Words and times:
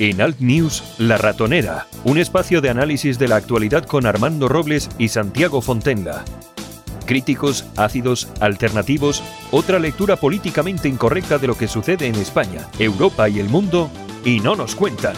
En 0.00 0.22
Alt 0.22 0.40
News, 0.40 0.82
La 0.96 1.18
Ratonera, 1.18 1.86
un 2.04 2.16
espacio 2.16 2.62
de 2.62 2.70
análisis 2.70 3.18
de 3.18 3.28
la 3.28 3.36
actualidad 3.36 3.84
con 3.84 4.06
Armando 4.06 4.48
Robles 4.48 4.88
y 4.98 5.08
Santiago 5.08 5.60
Fontenla. 5.60 6.24
Críticos, 7.04 7.66
ácidos, 7.76 8.32
alternativos, 8.40 9.22
otra 9.50 9.78
lectura 9.78 10.16
políticamente 10.16 10.88
incorrecta 10.88 11.36
de 11.36 11.48
lo 11.48 11.58
que 11.58 11.68
sucede 11.68 12.06
en 12.06 12.14
España, 12.14 12.66
Europa 12.78 13.28
y 13.28 13.40
el 13.40 13.50
mundo, 13.50 13.90
y 14.24 14.40
no 14.40 14.56
nos 14.56 14.74
cuentan. 14.74 15.16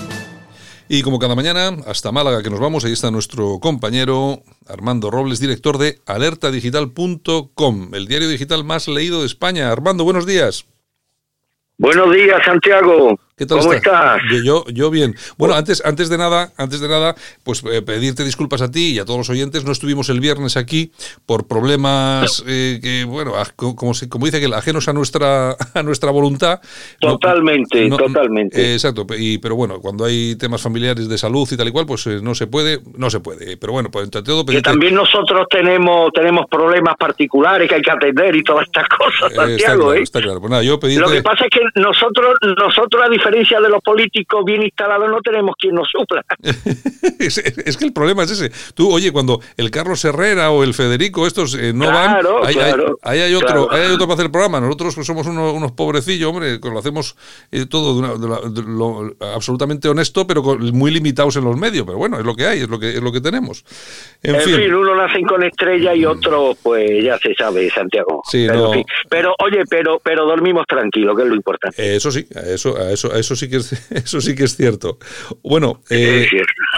Y 0.89 1.03
como 1.03 1.21
cada 1.21 1.37
mañana, 1.37 1.77
hasta 1.87 2.11
Málaga 2.11 2.43
que 2.43 2.51
nos 2.51 2.59
vamos, 2.59 2.85
ahí 2.85 2.93
está 2.93 3.13
nuestro 3.13 3.61
compañero 3.61 4.43
Armando 4.67 5.13
Robles, 5.13 5.39
director 5.39 5.79
de 5.79 6.01
alertadigital.com, 6.07 7.95
el 7.95 8.09
diario 8.09 8.29
digital 8.29 8.65
más 8.65 8.89
leído 8.89 9.21
de 9.21 9.27
España. 9.27 9.71
Armando, 9.71 10.03
buenos 10.03 10.27
días. 10.27 10.67
Buenos 11.79 12.13
días, 12.13 12.41
Santiago. 12.45 13.17
¿Cómo 13.49 13.73
estás? 13.73 14.21
Yo, 14.45 14.65
yo 14.69 14.91
bien. 14.91 15.15
Bueno, 15.39 15.55
antes, 15.55 15.83
antes 15.85 16.09
de 16.09 16.19
nada, 16.19 16.53
antes 16.59 16.81
de 16.81 16.89
nada, 16.89 17.15
pues 17.43 17.65
eh, 17.65 17.81
pedirte 17.83 18.25
disculpas 18.25 18.61
a 18.61 18.71
ti 18.71 18.93
y 18.93 18.99
a 18.99 19.05
todos 19.05 19.19
los 19.19 19.31
oyentes. 19.31 19.65
No 19.65 19.73
estuvimos 19.73 20.09
el 20.11 20.21
viernes 20.21 20.57
aquí 20.57 20.93
por 21.25 21.49
problemas 21.49 22.45
eh, 22.47 22.79
que, 22.83 23.05
bueno, 23.05 23.33
como, 23.57 23.93
como 24.09 24.27
dice 24.27 24.39
que 24.39 24.55
ajenos 24.55 24.89
a 24.89 24.93
nuestra 24.93 25.57
a 25.75 25.83
nuestra 25.83 26.11
voluntad. 26.11 26.61
Totalmente, 27.01 27.89
totalmente. 27.89 28.75
exacto. 28.75 29.07
Y, 29.17 29.39
pero 29.39 29.57
bueno, 29.57 29.81
cuando 29.81 30.05
hay 30.05 30.37
temas 30.37 30.61
familiares 30.61 31.09
de 31.09 31.17
salud 31.17 31.49
y 31.51 31.57
tal 31.57 31.69
y 31.69 31.73
cual, 31.73 31.87
pues 31.87 32.07
eh, 32.07 32.21
no 32.23 32.35
se 32.35 32.47
puede, 32.47 32.81
no 32.97 33.09
se 33.09 33.21
puede. 33.21 33.57
Pero 33.57 33.73
bueno, 33.73 33.91
pues 33.91 34.05
entre 34.05 34.23
todo. 34.23 34.45
Que 34.45 34.61
también 34.61 34.95
nosotros 34.95 35.47
tenemos 35.51 36.13
tenemos 36.13 36.47
problemas 36.51 36.97
particulares 36.97 37.69
que 37.69 37.77
hay 37.77 37.83
que 37.83 37.91
atender 37.91 38.37
y 38.37 38.43
todas 38.43 38.67
estas 38.67 38.87
cosas, 38.89 39.33
Santiago. 39.35 39.95
Está 39.95 40.21
claro, 40.21 40.41
Pues 40.41 40.51
nada, 40.51 40.63
yo 40.63 40.79
Lo 40.83 41.11
que 41.11 41.23
pasa 41.23 41.45
es 41.45 41.51
que 41.51 41.81
nosotros 41.81 42.37
nosotros 42.59 43.03
a 43.05 43.09
diferencia 43.23 43.61
de 43.61 43.69
los 43.69 43.83
políticos 43.83 44.45
bien 44.45 44.63
instalados, 44.63 45.09
no 45.09 45.21
tenemos 45.21 45.55
quien 45.59 45.75
nos 45.75 45.89
supla. 45.89 46.25
es, 47.19 47.77
que 47.77 47.85
el 47.85 47.93
problema 47.93 48.25
es 48.25 48.33
ese. 48.33 48.51
Tú, 48.75 48.93
oye, 48.93 49.13
cuando 49.13 49.41
el 49.57 49.71
Carlos 49.71 50.05
Herrera 50.05 50.51
o 50.51 50.65
el 50.65 50.75
Federico, 50.75 51.27
estos 51.27 51.55
eh, 51.55 51.73
no 51.73 51.87
van, 51.87 52.19
ahí, 52.45 52.57
hay, 52.59 53.35
otro, 53.35 53.71
hay 53.71 53.93
otro 53.93 54.07
para 54.07 54.15
hacer 54.15 54.27
el 54.27 54.33
programa. 54.33 54.61
Nosotros 54.61 54.95
pues, 54.95 55.07
somos 55.07 55.27
unos, 55.27 55.73
pobrecillos, 55.73 56.29
hombre, 56.29 56.59
lo 56.59 56.79
hacemos 56.79 57.17
eh, 57.51 57.67
todo 57.67 58.01
de 58.01 59.15
absolutamente 59.35 59.89
honesto, 59.89 60.27
pero 60.27 60.43
muy 60.43 60.91
limitados 60.91 61.37
en 61.37 61.45
los 61.45 61.57
medios. 61.57 61.87
Pero 61.87 61.99
bueno, 61.99 62.19
es 62.19 62.25
lo 62.25 62.35
que 62.35 62.47
hay, 62.47 62.61
es 62.61 62.69
lo 62.69 62.79
que, 62.79 62.91
es 62.91 63.03
lo 63.03 63.13
que 63.13 63.21
tenemos. 63.21 63.65
En, 64.23 64.41
fin. 64.41 64.75
uno 64.75 64.97
nacen 64.97 65.25
con 65.25 65.43
estrella 65.43 65.95
y 65.95 66.05
otro, 66.05 66.57
pues 66.63 67.05
ya 67.05 67.19
se 67.19 67.35
sabe, 67.35 67.71
Santiago. 67.71 68.23
Sí, 68.29 68.47
pero, 68.49 68.73
pero, 69.09 69.35
oye, 69.39 69.63
pero, 69.69 70.01
pero 70.03 70.27
dormimos 70.27 70.67
tranquilo, 70.67 71.15
que 71.15 71.23
es 71.23 71.29
lo 71.29 71.35
importante. 71.35 71.97
Eso 71.97 72.11
sí, 72.11 72.27
eso, 72.47 72.77
eso, 72.89 73.12
eso 73.19 73.37
sí 73.37 73.49
que 73.49 73.57
es, 73.57 73.73
eso 73.91 74.21
sí 74.21 74.35
que 74.35 74.45
es 74.45 74.57
cierto. 74.57 74.99
Bueno, 75.43 75.83
eh, 75.91 76.27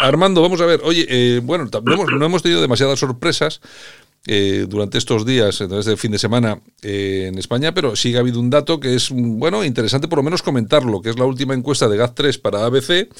Armando, 0.00 0.42
vamos 0.42 0.60
a 0.60 0.66
ver. 0.66 0.80
Oye, 0.84 1.06
eh, 1.08 1.40
bueno, 1.42 1.68
no 1.82 2.26
hemos, 2.26 2.42
tenido 2.42 2.60
demasiadas 2.60 2.98
sorpresas. 2.98 3.60
Eh, 4.26 4.64
durante 4.66 4.96
estos 4.96 5.26
días, 5.26 5.62
desde 5.68 5.90
el 5.90 5.98
fin 5.98 6.10
de 6.10 6.18
semana 6.18 6.58
en 6.80 7.36
España, 7.36 7.74
pero 7.74 7.94
sí 7.94 8.16
ha 8.16 8.20
habido 8.20 8.40
un 8.40 8.48
dato 8.48 8.80
que 8.80 8.94
es, 8.94 9.10
bueno, 9.12 9.62
interesante 9.62 10.08
por 10.08 10.16
lo 10.16 10.22
menos 10.22 10.40
comentarlo, 10.40 11.02
que 11.02 11.10
es 11.10 11.18
la 11.18 11.26
última 11.26 11.52
encuesta 11.52 11.88
de 11.88 11.98
GAT3 11.98 12.40
para 12.40 12.64
ABC, 12.64 13.10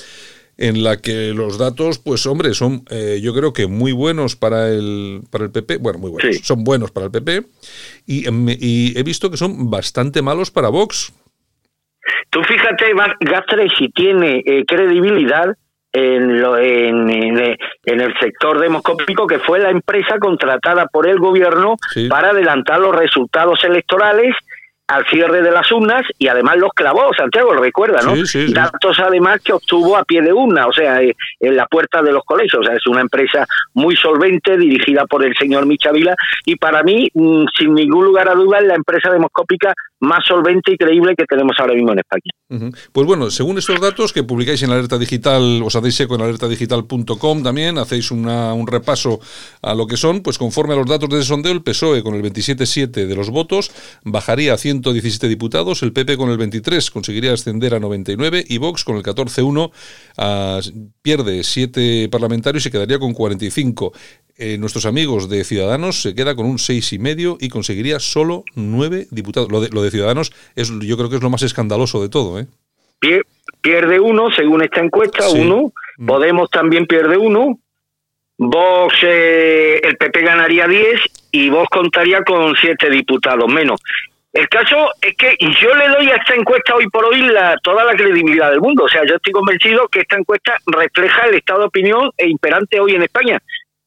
en 0.56 0.82
la 0.82 1.02
que 1.02 1.34
los 1.34 1.58
datos, 1.58 1.98
pues 1.98 2.24
hombre, 2.24 2.54
son 2.54 2.86
yo 3.20 3.34
creo 3.34 3.52
que 3.52 3.66
muy 3.66 3.92
buenos 3.92 4.34
para 4.34 4.70
el, 4.70 5.24
para 5.28 5.44
el 5.44 5.50
PP, 5.50 5.76
bueno, 5.76 5.98
muy 5.98 6.10
buenos, 6.10 6.38
son 6.42 6.64
buenos 6.64 6.90
para 6.90 7.04
el 7.04 7.12
PP, 7.12 7.48
y, 8.06 8.26
y 8.30 8.98
he 8.98 9.02
visto 9.02 9.30
que 9.30 9.36
son 9.36 9.68
bastante 9.68 10.22
malos 10.22 10.50
para 10.50 10.70
Vox. 10.70 11.12
Tú 12.30 12.42
fíjate, 12.42 12.92
Gastre, 13.20 13.68
si 13.78 13.88
tiene 13.90 14.42
eh, 14.44 14.64
credibilidad 14.66 15.54
en, 15.92 16.40
lo, 16.40 16.58
en, 16.58 17.08
en, 17.08 18.00
el 18.00 18.18
sector 18.18 18.58
demoscópico, 18.58 19.26
que 19.26 19.38
fue 19.38 19.60
la 19.60 19.70
empresa 19.70 20.18
contratada 20.18 20.86
por 20.86 21.08
el 21.08 21.18
gobierno 21.18 21.76
para 22.08 22.30
adelantar 22.30 22.80
los 22.80 22.94
resultados 22.94 23.62
electorales 23.64 24.34
al 24.86 25.06
cierre 25.06 25.40
de 25.42 25.50
las 25.50 25.70
urnas 25.72 26.02
y 26.18 26.28
además 26.28 26.58
los 26.58 26.70
clavó, 26.74 27.12
Santiago, 27.16 27.54
lo 27.54 27.62
recuerda, 27.62 28.02
¿no? 28.02 28.14
Datos 28.52 28.98
además 29.00 29.40
que 29.42 29.54
obtuvo 29.54 29.96
a 29.96 30.04
pie 30.04 30.20
de 30.20 30.32
urna, 30.32 30.66
o 30.66 30.72
sea, 30.72 31.02
eh, 31.02 31.16
en 31.40 31.56
la 31.56 31.66
puerta 31.66 32.02
de 32.02 32.12
los 32.12 32.22
colegios, 32.24 32.60
o 32.60 32.64
sea, 32.64 32.74
es 32.74 32.86
una 32.86 33.00
empresa 33.00 33.46
muy 33.72 33.96
solvente, 33.96 34.58
dirigida 34.58 35.06
por 35.06 35.24
el 35.24 35.34
señor 35.36 35.64
Michavila, 35.64 36.14
y 36.44 36.56
para 36.56 36.82
mí, 36.82 37.08
mm, 37.14 37.44
sin 37.58 37.74
ningún 37.74 38.04
lugar 38.04 38.28
a 38.28 38.34
dudas, 38.34 38.62
la 38.62 38.74
empresa 38.74 39.10
demoscópica 39.10 39.72
más 40.00 40.24
solvente 40.26 40.72
y 40.72 40.76
creíble 40.76 41.14
que 41.16 41.24
tenemos 41.24 41.56
ahora 41.58 41.74
mismo 41.74 41.92
en 41.92 41.98
España. 42.00 42.70
Pues 42.92 43.06
bueno, 43.06 43.30
según 43.30 43.58
estos 43.58 43.80
datos 43.80 44.12
que 44.12 44.22
publicáis 44.22 44.62
en 44.62 44.70
Alerta 44.70 44.98
Digital, 44.98 45.62
os 45.64 45.74
hacéis 45.74 45.98
eco 46.00 46.14
en 46.14 46.20
alertadigital.com 46.20 47.42
también, 47.42 47.78
hacéis 47.78 48.10
un 48.10 48.66
repaso 48.66 49.18
a 49.62 49.74
lo 49.74 49.86
que 49.86 49.96
son, 49.96 50.22
pues 50.22 50.38
conforme 50.38 50.74
a 50.74 50.76
los 50.76 50.86
datos 50.86 51.08
de 51.08 51.16
ese 51.16 51.28
sondeo, 51.28 51.52
el 51.52 51.62
PSOE 51.62 52.02
con 52.02 52.14
el 52.14 52.22
27,7 52.22 53.06
de 53.06 53.16
los 53.16 53.30
votos 53.30 53.72
bajaría 54.04 54.52
a 54.52 54.58
117 54.82 55.28
diputados, 55.28 55.82
el 55.82 55.92
PP 55.92 56.16
con 56.16 56.30
el 56.30 56.38
23 56.38 56.90
conseguiría 56.90 57.32
ascender 57.32 57.74
a 57.74 57.80
99 57.80 58.44
y 58.48 58.58
Vox 58.58 58.84
con 58.84 58.96
el 58.96 59.02
14,1 59.02 59.70
ah, 60.18 60.60
pierde 61.02 61.42
7 61.42 62.08
parlamentarios 62.10 62.66
y 62.66 62.70
quedaría 62.70 62.98
con 62.98 63.14
45. 63.14 63.92
Eh, 64.36 64.58
nuestros 64.58 64.84
amigos 64.84 65.28
de 65.28 65.44
Ciudadanos 65.44 66.02
se 66.02 66.14
queda 66.14 66.34
con 66.34 66.46
un 66.46 66.58
seis 66.58 66.92
y 66.92 66.98
medio 66.98 67.36
y 67.40 67.48
conseguiría 67.48 68.00
solo 68.00 68.42
nueve 68.56 69.06
diputados. 69.12 69.48
Lo 69.50 69.60
de, 69.60 69.68
lo 69.68 69.80
de 69.80 69.92
Ciudadanos 69.92 70.32
es, 70.56 70.72
yo 70.80 70.96
creo 70.96 71.08
que 71.08 71.16
es 71.16 71.22
lo 71.22 71.30
más 71.30 71.42
escandaloso 71.42 72.02
de 72.02 72.08
todo, 72.08 72.40
¿eh? 72.40 72.46
Pierde 73.60 74.00
uno, 74.00 74.30
según 74.32 74.62
esta 74.62 74.80
encuesta, 74.80 75.28
uno. 75.28 75.72
Mm. 75.98 76.06
Podemos 76.06 76.50
también 76.50 76.86
pierde 76.86 77.16
uno. 77.16 77.60
Vox, 78.36 78.96
eh, 79.02 79.80
el 79.84 79.96
PP 79.96 80.22
ganaría 80.22 80.66
10 80.66 81.00
y 81.30 81.50
Vox 81.50 81.68
contaría 81.70 82.22
con 82.22 82.56
siete 82.56 82.90
diputados 82.90 83.48
menos. 83.48 83.80
El 84.34 84.48
caso 84.48 84.88
es 85.00 85.16
que 85.16 85.36
yo 85.38 85.74
le 85.76 85.88
doy 85.90 86.10
a 86.10 86.16
esta 86.16 86.34
encuesta 86.34 86.74
hoy 86.74 86.88
por 86.88 87.04
hoy 87.04 87.22
la, 87.22 87.56
toda 87.62 87.84
la 87.84 87.94
credibilidad 87.94 88.50
del 88.50 88.60
mundo. 88.60 88.82
O 88.82 88.88
sea, 88.88 89.02
yo 89.06 89.14
estoy 89.14 89.32
convencido 89.32 89.86
que 89.86 90.00
esta 90.00 90.16
encuesta 90.16 90.58
refleja 90.66 91.26
el 91.28 91.36
estado 91.36 91.60
de 91.60 91.66
opinión 91.66 92.10
e 92.16 92.28
imperante 92.28 92.80
hoy 92.80 92.96
en 92.96 93.02
España. 93.04 93.38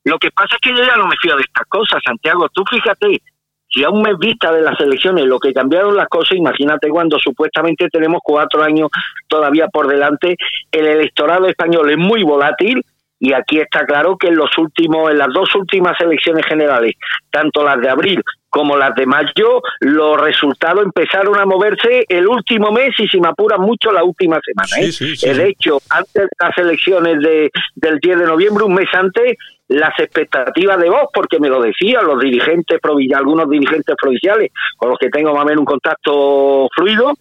Lo 0.05 0.17
que 0.17 0.31
pasa 0.31 0.55
es 0.55 0.61
que 0.61 0.69
yo 0.69 0.85
ya 0.85 0.95
no 0.95 1.05
me 1.05 1.17
fío 1.21 1.35
de 1.35 1.41
estas 1.41 1.67
cosas, 1.67 2.01
Santiago. 2.01 2.47
Tú 2.53 2.63
fíjate, 2.63 3.21
si 3.69 3.83
a 3.83 3.89
un 3.89 4.01
mes 4.01 4.17
vista 4.17 4.53
de 4.53 4.61
las 4.61 4.79
elecciones 4.79 5.25
lo 5.25 5.37
que 5.37 5.51
cambiaron 5.51 5.97
las 5.97 6.07
cosas, 6.07 6.37
imagínate 6.37 6.87
cuando 6.87 7.19
supuestamente 7.19 7.89
tenemos 7.89 8.21
cuatro 8.23 8.63
años 8.63 8.89
todavía 9.27 9.67
por 9.67 9.89
delante, 9.89 10.37
el 10.71 10.85
electorado 10.85 11.47
español 11.47 11.91
es 11.91 11.97
muy 11.97 12.23
volátil 12.23 12.81
y 13.19 13.33
aquí 13.33 13.59
está 13.59 13.85
claro 13.85 14.15
que 14.17 14.27
en 14.27 14.37
los 14.37 14.57
últimos, 14.57 15.11
en 15.11 15.17
las 15.17 15.33
dos 15.33 15.53
últimas 15.55 15.99
elecciones 15.99 16.45
generales, 16.45 16.93
tanto 17.29 17.65
las 17.65 17.81
de 17.81 17.89
abril 17.89 18.23
como 18.57 18.75
las 18.75 18.95
de 18.95 19.05
mayo, 19.05 19.61
los 19.81 20.19
resultados 20.19 20.83
empezaron 20.83 21.39
a 21.39 21.45
moverse 21.45 22.05
el 22.09 22.27
último 22.27 22.71
mes 22.71 22.89
y 22.97 23.07
si 23.07 23.19
me 23.19 23.27
apuran 23.27 23.61
mucho 23.61 23.91
la 23.91 24.03
última 24.03 24.39
semana. 24.43 24.83
¿eh? 24.83 25.33
De 25.35 25.49
hecho, 25.49 25.77
antes 25.91 26.23
de 26.23 26.27
las 26.39 26.57
elecciones 26.57 27.21
de, 27.21 27.51
del 27.75 27.99
10 27.99 28.17
de 28.17 28.25
noviembre, 28.25 28.63
un 28.63 28.73
mes 28.73 28.89
antes, 28.93 29.37
las 29.67 29.93
expectativas 29.99 30.79
de 30.79 30.89
vos, 30.89 31.03
porque 31.13 31.39
me 31.39 31.49
lo 31.49 31.61
decían 31.61 32.03
los 32.07 32.19
dirigentes 32.19 32.79
provinciales, 32.81 33.19
algunos 33.19 33.47
dirigentes 33.47 33.95
provinciales 33.95 34.51
con 34.75 34.89
los 34.89 34.97
que 34.97 35.09
tengo 35.09 35.33
más 35.33 35.43
o 35.43 35.45
menos 35.45 35.59
un 35.59 35.65
contacto 35.65 36.67
fluido, 36.75 37.13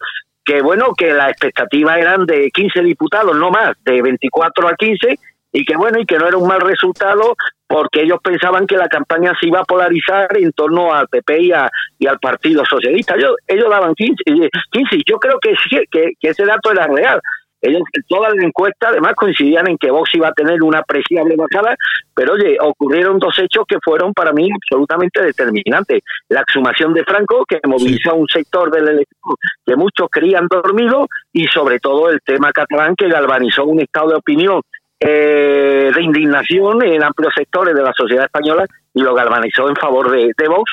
que 0.42 0.62
bueno, 0.62 0.94
que 0.96 1.12
las 1.12 1.32
expectativas 1.32 1.98
eran 1.98 2.24
de 2.24 2.50
15 2.50 2.80
diputados, 2.80 3.36
no 3.36 3.50
más, 3.50 3.76
de 3.84 4.00
24 4.00 4.68
a 4.68 4.74
15, 4.74 5.18
y 5.56 5.64
que 5.64 5.74
bueno, 5.74 5.98
y 5.98 6.04
que 6.04 6.18
no 6.18 6.28
era 6.28 6.36
un 6.36 6.46
mal 6.46 6.60
resultado 6.60 7.34
porque 7.66 8.02
ellos 8.02 8.18
pensaban 8.22 8.66
que 8.66 8.76
la 8.76 8.88
campaña 8.88 9.32
se 9.40 9.48
iba 9.48 9.60
a 9.60 9.64
polarizar 9.64 10.36
en 10.36 10.52
torno 10.52 10.92
al 10.92 11.08
PP 11.08 11.40
y, 11.40 11.52
y 11.98 12.06
al 12.06 12.18
Partido 12.18 12.62
Socialista. 12.66 13.14
Ellos, 13.14 13.36
ellos 13.46 13.70
daban 13.70 13.94
15, 13.94 14.22
15 14.70 15.02
yo 15.06 15.16
creo 15.16 15.38
que, 15.40 15.54
que, 15.90 16.12
que 16.20 16.28
ese 16.28 16.44
dato 16.44 16.70
era 16.70 16.86
real. 16.86 17.18
Ellos, 17.62 17.80
todas 18.06 18.34
las 18.34 18.44
encuestas 18.44 18.90
además 18.90 19.14
coincidían 19.14 19.66
en 19.66 19.78
que 19.78 19.90
Vox 19.90 20.14
iba 20.14 20.28
a 20.28 20.32
tener 20.32 20.62
una 20.62 20.80
apreciable 20.80 21.36
bajada, 21.36 21.74
pero 22.14 22.34
oye, 22.34 22.58
ocurrieron 22.60 23.18
dos 23.18 23.38
hechos 23.38 23.64
que 23.66 23.78
fueron 23.82 24.12
para 24.12 24.32
mí 24.32 24.50
absolutamente 24.52 25.22
determinantes. 25.22 26.02
La 26.28 26.42
exhumación 26.42 26.92
de 26.92 27.02
Franco, 27.04 27.46
que 27.48 27.60
movilizó 27.66 28.10
a 28.10 28.14
un 28.14 28.28
sector 28.28 28.70
del 28.70 28.88
electorado 28.88 29.36
que 29.64 29.74
muchos 29.74 30.08
creían 30.10 30.48
dormido, 30.48 31.08
y 31.32 31.46
sobre 31.46 31.80
todo 31.80 32.10
el 32.10 32.20
tema 32.20 32.52
catalán, 32.52 32.94
que 32.94 33.08
galvanizó 33.08 33.64
un 33.64 33.80
estado 33.80 34.10
de 34.10 34.16
opinión 34.16 34.60
eh, 35.00 35.90
de 35.94 36.02
indignación 36.02 36.82
en 36.84 37.02
amplios 37.02 37.32
sectores 37.34 37.74
de 37.74 37.82
la 37.82 37.92
sociedad 37.96 38.24
española 38.24 38.64
y 38.94 39.02
lo 39.02 39.14
galvanizó 39.14 39.68
en 39.68 39.76
favor 39.76 40.10
de, 40.10 40.32
de 40.36 40.48
Vox 40.48 40.72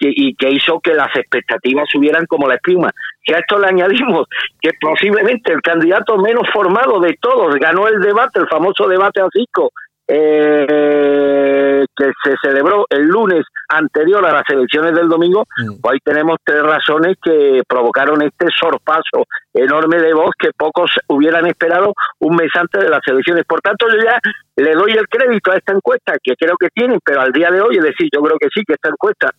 y, 0.00 0.34
que 0.34 0.50
hizo 0.50 0.80
que 0.80 0.94
las 0.94 1.14
expectativas 1.14 1.88
subieran 1.90 2.26
como 2.26 2.48
la 2.48 2.54
espuma. 2.54 2.90
Si 3.24 3.34
a 3.34 3.38
esto 3.38 3.58
le 3.58 3.68
añadimos 3.68 4.26
que 4.60 4.70
posiblemente 4.80 5.52
el 5.52 5.60
candidato 5.60 6.16
menos 6.16 6.48
formado 6.52 7.00
de 7.00 7.16
todos 7.20 7.54
ganó 7.56 7.86
el 7.86 8.00
debate, 8.00 8.40
el 8.40 8.48
famoso 8.48 8.88
debate 8.88 9.20
a 9.20 9.28
cinco, 9.32 9.70
eh, 10.12 11.86
que, 11.96 12.10
se 12.24 12.34
celebró 12.42 12.84
el 12.90 13.06
lunes 13.06 13.44
anterior 13.68 14.26
a 14.26 14.32
las 14.32 14.42
elecciones 14.48 14.92
del 14.94 15.08
domingo, 15.08 15.44
mm. 15.56 15.80
pues 15.80 15.92
ahí 15.92 15.98
tenemos 16.02 16.38
tres 16.44 16.62
razones 16.62 17.16
que 17.22 17.62
provocaron 17.68 18.20
este 18.22 18.46
sorpaso 18.58 19.24
enorme 19.54 19.98
de 19.98 20.12
voz 20.12 20.30
que 20.36 20.50
pocos 20.56 20.90
hubieran 21.06 21.46
esperado 21.46 21.92
un 22.18 22.34
mes 22.34 22.50
antes 22.54 22.82
de 22.82 22.88
las 22.88 23.00
elecciones. 23.06 23.44
Por 23.44 23.60
tanto, 23.60 23.86
yo 23.88 24.02
ya 24.02 24.18
le 24.56 24.72
doy 24.72 24.92
el 24.92 25.06
crédito 25.08 25.52
a 25.52 25.56
esta 25.56 25.72
encuesta, 25.72 26.14
que 26.22 26.34
creo 26.34 26.56
que 26.58 26.68
tienen, 26.74 26.98
pero 27.04 27.20
al 27.20 27.30
día 27.30 27.50
de 27.50 27.60
hoy, 27.60 27.76
es 27.76 27.84
decir, 27.84 28.08
yo 28.12 28.20
creo 28.20 28.36
que 28.38 28.48
sí, 28.52 28.62
que 28.66 28.74
esta 28.74 28.88
encuesta 28.88 29.30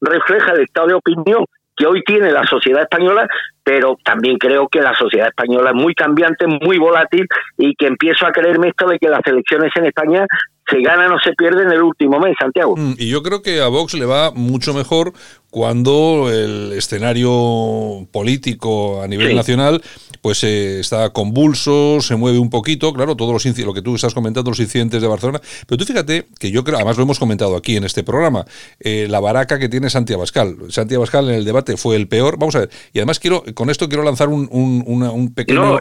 refleja 0.00 0.52
el 0.52 0.62
estado 0.62 0.88
de 0.88 0.94
opinión 0.94 1.44
que 1.76 1.86
hoy 1.86 2.02
tiene 2.04 2.30
la 2.30 2.44
sociedad 2.44 2.82
española, 2.82 3.26
pero 3.62 3.96
también 4.04 4.36
creo 4.38 4.68
que 4.68 4.80
la 4.80 4.94
sociedad 4.94 5.28
española 5.28 5.70
es 5.70 5.76
muy 5.76 5.94
cambiante, 5.94 6.46
muy 6.46 6.78
volátil 6.78 7.26
y 7.58 7.74
que 7.74 7.86
empiezo 7.86 8.26
a 8.26 8.32
creerme 8.32 8.68
esto 8.68 8.88
de 8.88 8.98
que 8.98 9.08
las 9.08 9.26
elecciones 9.26 9.72
en 9.76 9.86
España 9.86 10.26
se 10.68 10.80
ganan 10.80 11.12
o 11.12 11.18
se 11.20 11.32
pierden 11.32 11.66
en 11.66 11.72
el 11.72 11.82
último 11.82 12.18
mes, 12.20 12.34
Santiago. 12.38 12.76
Mm, 12.76 12.94
y 12.98 13.08
yo 13.08 13.22
creo 13.22 13.42
que 13.42 13.60
a 13.60 13.68
Vox 13.68 13.94
le 13.94 14.06
va 14.06 14.30
mucho 14.32 14.74
mejor 14.74 15.12
cuando 15.50 16.30
el 16.32 16.72
escenario 16.72 18.06
político 18.10 19.02
a 19.02 19.06
nivel 19.06 19.36
nacional 19.36 19.82
pues 20.22 20.44
eh, 20.44 20.80
está 20.80 21.10
convulso, 21.10 22.00
se 22.00 22.16
mueve 22.16 22.38
un 22.38 22.48
poquito, 22.48 22.92
claro, 22.94 23.16
todos 23.16 23.32
los 23.32 23.58
lo 23.58 23.74
que 23.74 23.82
tú 23.82 23.96
estás 23.96 24.14
comentando, 24.14 24.52
los 24.52 24.60
incidentes 24.60 25.02
de 25.02 25.08
Barcelona, 25.08 25.40
pero 25.66 25.76
tú 25.76 25.84
fíjate 25.84 26.26
que 26.38 26.50
yo 26.52 26.62
creo, 26.62 26.76
además 26.76 26.96
lo 26.96 27.02
hemos 27.02 27.18
comentado 27.18 27.56
aquí 27.56 27.76
en 27.76 27.84
este 27.84 28.04
programa, 28.04 28.46
eh, 28.78 29.08
la 29.10 29.18
baraca 29.18 29.58
que 29.58 29.68
tiene 29.68 29.90
Santiago 29.90 30.22
Abascal. 30.22 30.56
Santiago 30.70 31.02
Abascal 31.02 31.28
en 31.28 31.34
el 31.34 31.44
debate 31.44 31.76
fue 31.76 31.96
el 31.96 32.06
peor, 32.06 32.38
vamos 32.38 32.54
a 32.54 32.60
ver, 32.60 32.70
y 32.92 33.00
además 33.00 33.18
quiero, 33.18 33.42
con 33.54 33.68
esto 33.68 33.88
quiero 33.88 34.04
lanzar 34.04 34.28
un, 34.28 34.48
un, 34.52 35.34
pequeño... 35.34 35.60
No, 35.60 35.80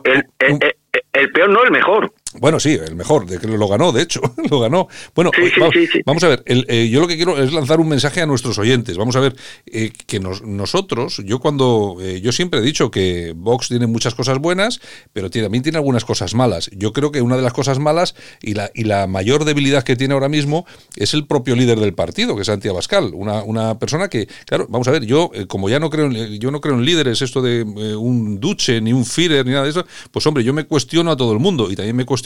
el 1.13 1.31
peor 1.31 1.49
no, 1.49 1.63
el 1.63 1.71
mejor. 1.71 2.11
Bueno, 2.39 2.59
sí, 2.59 2.71
el 2.71 2.95
mejor, 2.95 3.25
de 3.25 3.39
que 3.39 3.47
lo 3.47 3.67
ganó, 3.67 3.91
de 3.91 4.01
hecho, 4.03 4.21
lo 4.49 4.59
ganó. 4.61 4.87
Bueno, 5.13 5.31
vamos, 6.05 6.23
a 6.23 6.29
ver, 6.29 6.43
eh, 6.45 6.87
yo 6.89 7.01
lo 7.01 7.07
que 7.07 7.17
quiero 7.17 7.41
es 7.41 7.51
lanzar 7.51 7.79
un 7.81 7.89
mensaje 7.89 8.21
a 8.21 8.25
nuestros 8.25 8.57
oyentes. 8.57 8.97
Vamos 8.97 9.15
a 9.17 9.19
ver, 9.19 9.35
eh, 9.65 9.91
que 10.07 10.19
nosotros, 10.19 11.21
yo 11.25 11.39
cuando, 11.39 11.97
eh, 11.99 12.21
yo 12.21 12.31
siempre 12.31 12.61
he 12.61 12.63
dicho 12.63 12.89
que 12.89 13.33
Vox 13.35 13.67
tiene 13.67 13.85
muchas 13.85 14.15
cosas 14.15 14.39
buenas, 14.39 14.79
pero 15.11 15.29
también 15.29 15.61
tiene 15.61 15.77
algunas 15.77 16.05
cosas 16.05 16.33
malas. 16.33 16.69
Yo 16.73 16.93
creo 16.93 17.11
que 17.11 17.21
una 17.21 17.35
de 17.35 17.41
las 17.41 17.53
cosas 17.53 17.79
malas 17.79 18.15
y 18.41 18.53
la, 18.53 18.71
y 18.73 18.85
la 18.85 19.07
mayor 19.07 19.43
debilidad 19.43 19.83
que 19.83 19.97
tiene 19.97 20.13
ahora 20.13 20.29
mismo 20.29 20.65
es 20.95 21.13
el 21.13 21.27
propio 21.27 21.55
líder 21.55 21.79
del 21.79 21.93
partido, 21.93 22.35
que 22.35 22.41
es 22.41 22.47
Santiago 22.47 22.77
Abascal, 22.77 23.11
una, 23.13 23.43
una 23.43 23.77
persona 23.77 24.07
que, 24.07 24.27
claro, 24.45 24.67
vamos 24.69 24.87
a 24.87 24.91
ver, 24.91 25.05
yo 25.05 25.31
como 25.47 25.69
ya 25.69 25.79
no 25.79 25.89
creo, 25.89 26.05
en, 26.05 26.39
yo 26.39 26.49
no 26.51 26.61
creo 26.61 26.75
en 26.75 26.85
líderes, 26.85 27.21
esto 27.21 27.41
de 27.41 27.63
un 27.63 28.39
duche, 28.39 28.79
ni 28.79 28.93
un 28.93 29.05
Führer, 29.05 29.45
ni 29.45 29.51
nada 29.51 29.65
de 29.65 29.71
eso, 29.71 29.85
pues 30.11 30.25
hombre, 30.27 30.43
yo 30.43 30.53
me 30.53 30.63
cuestiono 30.63 31.11
a 31.11 31.17
todo 31.17 31.33
el 31.33 31.39
mundo 31.39 31.69
y 31.69 31.75
también 31.75 31.95
me 31.95 32.05
cuestiono 32.05 32.20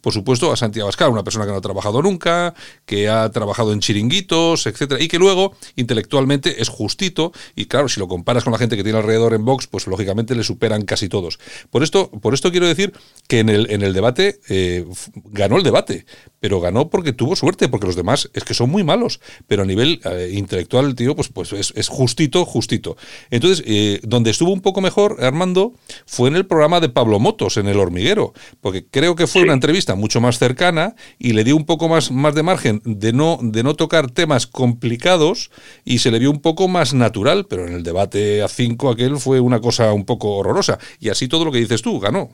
por 0.00 0.12
supuesto, 0.12 0.52
a 0.52 0.56
Santiago 0.56 0.86
Abascal, 0.86 1.10
una 1.10 1.24
persona 1.24 1.44
que 1.44 1.52
no 1.52 1.58
ha 1.58 1.60
trabajado 1.60 2.02
nunca, 2.02 2.54
que 2.86 3.08
ha 3.08 3.30
trabajado 3.30 3.72
en 3.72 3.80
chiringuitos, 3.80 4.66
etcétera, 4.66 5.02
y 5.02 5.08
que 5.08 5.18
luego 5.18 5.54
intelectualmente 5.76 6.60
es 6.62 6.68
justito, 6.68 7.32
y 7.54 7.66
claro, 7.66 7.88
si 7.88 8.00
lo 8.00 8.08
comparas 8.08 8.44
con 8.44 8.52
la 8.52 8.58
gente 8.58 8.76
que 8.76 8.82
tiene 8.82 8.98
alrededor 8.98 9.34
en 9.34 9.44
Vox, 9.44 9.66
pues 9.66 9.86
lógicamente 9.86 10.34
le 10.34 10.44
superan 10.44 10.82
casi 10.82 11.08
todos. 11.08 11.38
Por 11.70 11.82
esto, 11.82 12.10
por 12.10 12.34
esto 12.34 12.50
quiero 12.50 12.66
decir 12.66 12.92
que 13.28 13.40
en 13.40 13.48
el, 13.48 13.70
en 13.70 13.82
el 13.82 13.92
debate 13.92 14.40
eh, 14.48 14.84
ganó 15.26 15.56
el 15.56 15.62
debate, 15.62 16.06
pero 16.40 16.60
ganó 16.60 16.90
porque 16.90 17.12
tuvo 17.12 17.36
suerte, 17.36 17.68
porque 17.68 17.86
los 17.86 17.96
demás 17.96 18.30
es 18.34 18.44
que 18.44 18.54
son 18.54 18.70
muy 18.70 18.84
malos, 18.84 19.20
pero 19.46 19.62
a 19.62 19.66
nivel 19.66 20.00
eh, 20.04 20.30
intelectual 20.34 20.86
el 20.86 20.94
tío 20.94 21.16
pues, 21.16 21.28
pues 21.28 21.52
es, 21.52 21.88
justito, 21.88 22.44
justito. 22.44 22.96
Entonces, 23.30 23.64
eh, 23.66 24.00
donde 24.02 24.30
estuvo 24.30 24.52
un 24.52 24.60
poco 24.60 24.80
mejor, 24.80 25.24
Armando, 25.24 25.72
fue 26.06 26.28
en 26.28 26.36
el 26.36 26.46
programa 26.46 26.80
de 26.80 26.88
Pablo 26.88 27.18
Motos, 27.18 27.56
en 27.56 27.66
El 27.66 27.78
Hormiguero, 27.78 28.34
porque 28.60 28.84
creo 28.86 29.14
que 29.14 29.26
fue 29.34 29.42
una 29.42 29.52
entrevista 29.52 29.96
mucho 29.96 30.20
más 30.20 30.38
cercana 30.38 30.94
y 31.18 31.32
le 31.32 31.42
dio 31.42 31.56
un 31.56 31.66
poco 31.66 31.88
más, 31.88 32.12
más 32.12 32.36
de 32.36 32.44
margen 32.44 32.80
de 32.84 33.12
no, 33.12 33.40
de 33.42 33.64
no 33.64 33.74
tocar 33.74 34.08
temas 34.08 34.46
complicados 34.46 35.50
y 35.84 35.98
se 35.98 36.12
le 36.12 36.20
vio 36.20 36.30
un 36.30 36.40
poco 36.40 36.68
más 36.68 36.94
natural, 36.94 37.46
pero 37.46 37.66
en 37.66 37.72
el 37.72 37.82
debate 37.82 38.44
a 38.44 38.48
cinco 38.48 38.90
aquel 38.90 39.18
fue 39.18 39.40
una 39.40 39.60
cosa 39.60 39.92
un 39.92 40.04
poco 40.04 40.36
horrorosa. 40.36 40.78
Y 41.00 41.08
así 41.08 41.26
todo 41.26 41.44
lo 41.44 41.50
que 41.50 41.58
dices 41.58 41.82
tú, 41.82 41.98
ganó. 41.98 42.30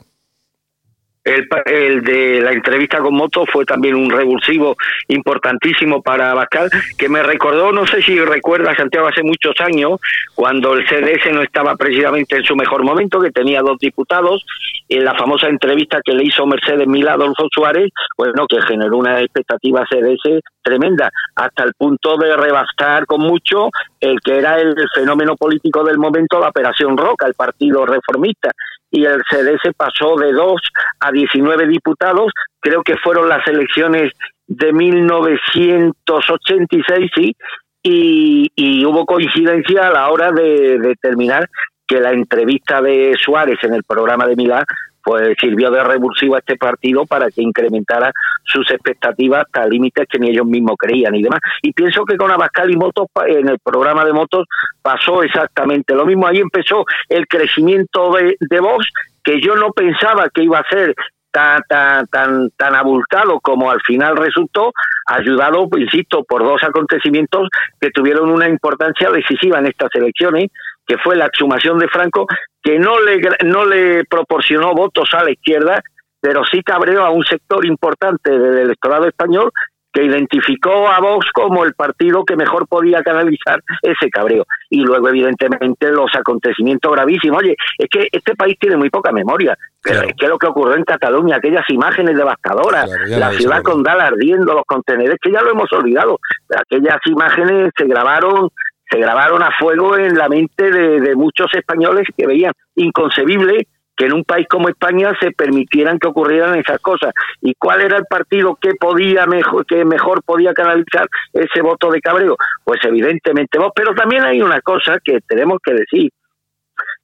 El, 1.22 1.46
el, 1.66 2.02
de 2.02 2.40
la 2.40 2.52
entrevista 2.52 2.98
con 2.98 3.14
Moto 3.14 3.44
fue 3.44 3.66
también 3.66 3.94
un 3.94 4.08
revulsivo 4.08 4.74
importantísimo 5.08 6.00
para 6.00 6.32
Bascal, 6.32 6.70
que 6.96 7.10
me 7.10 7.22
recordó, 7.22 7.72
no 7.72 7.86
sé 7.86 8.00
si 8.02 8.18
recuerda 8.18 8.74
Santiago, 8.74 9.08
hace 9.08 9.22
muchos 9.22 9.54
años, 9.60 10.00
cuando 10.34 10.72
el 10.72 10.88
CDS 10.88 11.30
no 11.32 11.42
estaba 11.42 11.76
precisamente 11.76 12.36
en 12.36 12.44
su 12.44 12.56
mejor 12.56 12.84
momento, 12.84 13.20
que 13.20 13.30
tenía 13.30 13.60
dos 13.60 13.78
diputados, 13.78 14.46
en 14.88 15.04
la 15.04 15.14
famosa 15.14 15.48
entrevista 15.48 16.00
que 16.02 16.14
le 16.14 16.24
hizo 16.24 16.46
Mercedes 16.46 16.88
Milá 16.88 17.12
a 17.12 17.14
Adolfo 17.14 17.48
Suárez, 17.52 17.90
bueno, 18.16 18.46
que 18.48 18.60
generó 18.62 18.96
una 18.96 19.20
expectativa 19.20 19.86
CDS 19.90 20.40
tremenda, 20.62 21.10
hasta 21.36 21.64
el 21.64 21.74
punto 21.74 22.16
de 22.16 22.36
rebastar 22.36 23.06
con 23.06 23.20
mucho 23.20 23.68
el 24.00 24.18
que 24.20 24.38
era 24.38 24.58
el 24.58 24.74
fenómeno 24.94 25.36
político 25.36 25.84
del 25.84 25.98
momento, 25.98 26.40
la 26.40 26.48
Operación 26.48 26.96
Roca, 26.96 27.26
el 27.26 27.34
Partido 27.34 27.84
Reformista 27.84 28.50
y 28.90 29.04
el 29.04 29.22
CDS 29.30 29.72
pasó 29.76 30.16
de 30.16 30.32
2 30.32 30.60
a 31.00 31.09
19 31.10 31.66
diputados, 31.66 32.32
creo 32.60 32.82
que 32.82 32.96
fueron 32.96 33.28
las 33.28 33.46
elecciones 33.46 34.12
de 34.46 34.72
1986, 34.72 37.10
sí, 37.14 37.36
y, 37.82 38.50
y 38.54 38.84
hubo 38.84 39.06
coincidencia 39.06 39.88
a 39.88 39.92
la 39.92 40.10
hora 40.10 40.32
de 40.32 40.78
determinar 40.78 41.48
que 41.86 41.98
la 42.00 42.12
entrevista 42.12 42.82
de 42.82 43.14
Suárez 43.18 43.58
en 43.62 43.72
el 43.74 43.84
programa 43.84 44.26
de 44.26 44.36
Milán 44.36 44.64
pues 45.02 45.36
sirvió 45.40 45.70
de 45.70 45.82
revulsivo 45.82 46.36
a 46.36 46.38
este 46.38 46.56
partido 46.56 47.06
para 47.06 47.30
que 47.30 47.42
incrementara 47.42 48.12
sus 48.44 48.70
expectativas 48.70 49.46
hasta 49.46 49.66
límites 49.66 50.06
que 50.08 50.18
ni 50.18 50.30
ellos 50.30 50.46
mismos 50.46 50.76
creían 50.78 51.14
y 51.14 51.22
demás. 51.22 51.40
Y 51.62 51.72
pienso 51.72 52.04
que 52.04 52.16
con 52.16 52.30
Abascal 52.30 52.70
y 52.70 52.76
Motos, 52.76 53.06
en 53.26 53.48
el 53.48 53.58
programa 53.58 54.04
de 54.04 54.12
Motos, 54.12 54.46
pasó 54.82 55.22
exactamente 55.22 55.94
lo 55.94 56.04
mismo. 56.04 56.26
Ahí 56.26 56.38
empezó 56.38 56.84
el 57.08 57.26
crecimiento 57.26 58.12
de, 58.12 58.36
de 58.38 58.60
Vox, 58.60 58.86
que 59.24 59.40
yo 59.40 59.54
no 59.56 59.72
pensaba 59.72 60.28
que 60.32 60.44
iba 60.44 60.58
a 60.58 60.68
ser 60.68 60.94
tan, 61.30 61.62
tan, 61.68 62.06
tan, 62.06 62.50
tan 62.56 62.74
abultado 62.74 63.40
como 63.40 63.70
al 63.70 63.80
final 63.82 64.16
resultó, 64.16 64.72
ayudado, 65.06 65.68
insisto, 65.76 66.24
por 66.24 66.42
dos 66.42 66.62
acontecimientos 66.62 67.48
que 67.80 67.90
tuvieron 67.90 68.30
una 68.30 68.48
importancia 68.48 69.10
decisiva 69.10 69.58
en 69.58 69.66
estas 69.66 69.90
elecciones, 69.94 70.48
que 70.86 70.98
fue 70.98 71.16
la 71.16 71.26
exhumación 71.26 71.78
de 71.78 71.88
Franco, 71.88 72.26
que 72.62 72.78
no 72.78 73.00
le, 73.00 73.20
no 73.44 73.64
le 73.64 74.04
proporcionó 74.04 74.74
votos 74.74 75.08
a 75.14 75.24
la 75.24 75.30
izquierda, 75.30 75.80
pero 76.20 76.44
sí 76.44 76.62
cabreó 76.62 77.04
a 77.04 77.10
un 77.10 77.24
sector 77.24 77.64
importante 77.64 78.30
del 78.30 78.58
electorado 78.58 79.06
español 79.06 79.50
que 79.92 80.04
identificó 80.04 80.88
a 80.88 81.00
Vox 81.00 81.26
como 81.32 81.64
el 81.64 81.74
partido 81.74 82.24
que 82.24 82.36
mejor 82.36 82.66
podía 82.68 83.02
canalizar 83.02 83.60
ese 83.82 84.08
cabreo. 84.10 84.44
Y 84.68 84.82
luego, 84.82 85.08
evidentemente, 85.08 85.90
los 85.90 86.14
acontecimientos 86.14 86.92
gravísimos. 86.92 87.42
Oye, 87.42 87.56
es 87.76 87.88
que 87.90 88.08
este 88.12 88.34
país 88.34 88.56
tiene 88.58 88.76
muy 88.76 88.90
poca 88.90 89.10
memoria, 89.12 89.56
pero 89.82 90.02
es 90.02 90.14
que 90.16 90.28
lo 90.28 90.38
que 90.38 90.46
ocurrió 90.46 90.76
en 90.76 90.84
Cataluña, 90.84 91.36
aquellas 91.36 91.68
imágenes 91.70 92.16
devastadoras, 92.16 92.88
la 93.08 93.32
ciudad 93.32 93.62
con 93.62 93.82
Dal 93.82 94.00
ardiendo, 94.00 94.54
los 94.54 94.64
contenedores, 94.66 95.18
que 95.20 95.32
ya 95.32 95.42
lo 95.42 95.50
hemos 95.50 95.72
olvidado, 95.72 96.18
aquellas 96.56 96.98
imágenes 97.06 97.70
se 97.76 97.86
grabaron 97.86 98.50
se 98.90 98.98
grabaron 98.98 99.40
a 99.42 99.50
fuego 99.56 99.96
en 99.96 100.18
la 100.18 100.28
mente 100.28 100.68
de, 100.70 101.14
muchos 101.14 101.46
españoles 101.54 102.08
que 102.16 102.26
veían 102.26 102.52
inconcebible 102.74 103.68
que 104.00 104.06
en 104.06 104.14
un 104.14 104.24
país 104.24 104.46
como 104.48 104.70
España 104.70 105.12
se 105.20 105.30
permitieran 105.32 105.98
que 105.98 106.08
ocurrieran 106.08 106.58
esas 106.58 106.80
cosas. 106.80 107.12
¿Y 107.42 107.54
cuál 107.56 107.82
era 107.82 107.98
el 107.98 108.06
partido 108.06 108.56
que 108.58 108.70
podía 108.80 109.26
mejor, 109.26 109.66
que 109.66 109.84
mejor 109.84 110.22
podía 110.22 110.54
canalizar 110.54 111.06
ese 111.34 111.60
voto 111.60 111.90
de 111.90 112.00
cabreo? 112.00 112.34
Pues 112.64 112.80
evidentemente 112.82 113.58
vos. 113.58 113.72
Pero 113.74 113.94
también 113.94 114.24
hay 114.24 114.40
una 114.40 114.62
cosa 114.62 114.96
que 115.04 115.20
tenemos 115.28 115.58
que 115.62 115.74
decir 115.74 116.10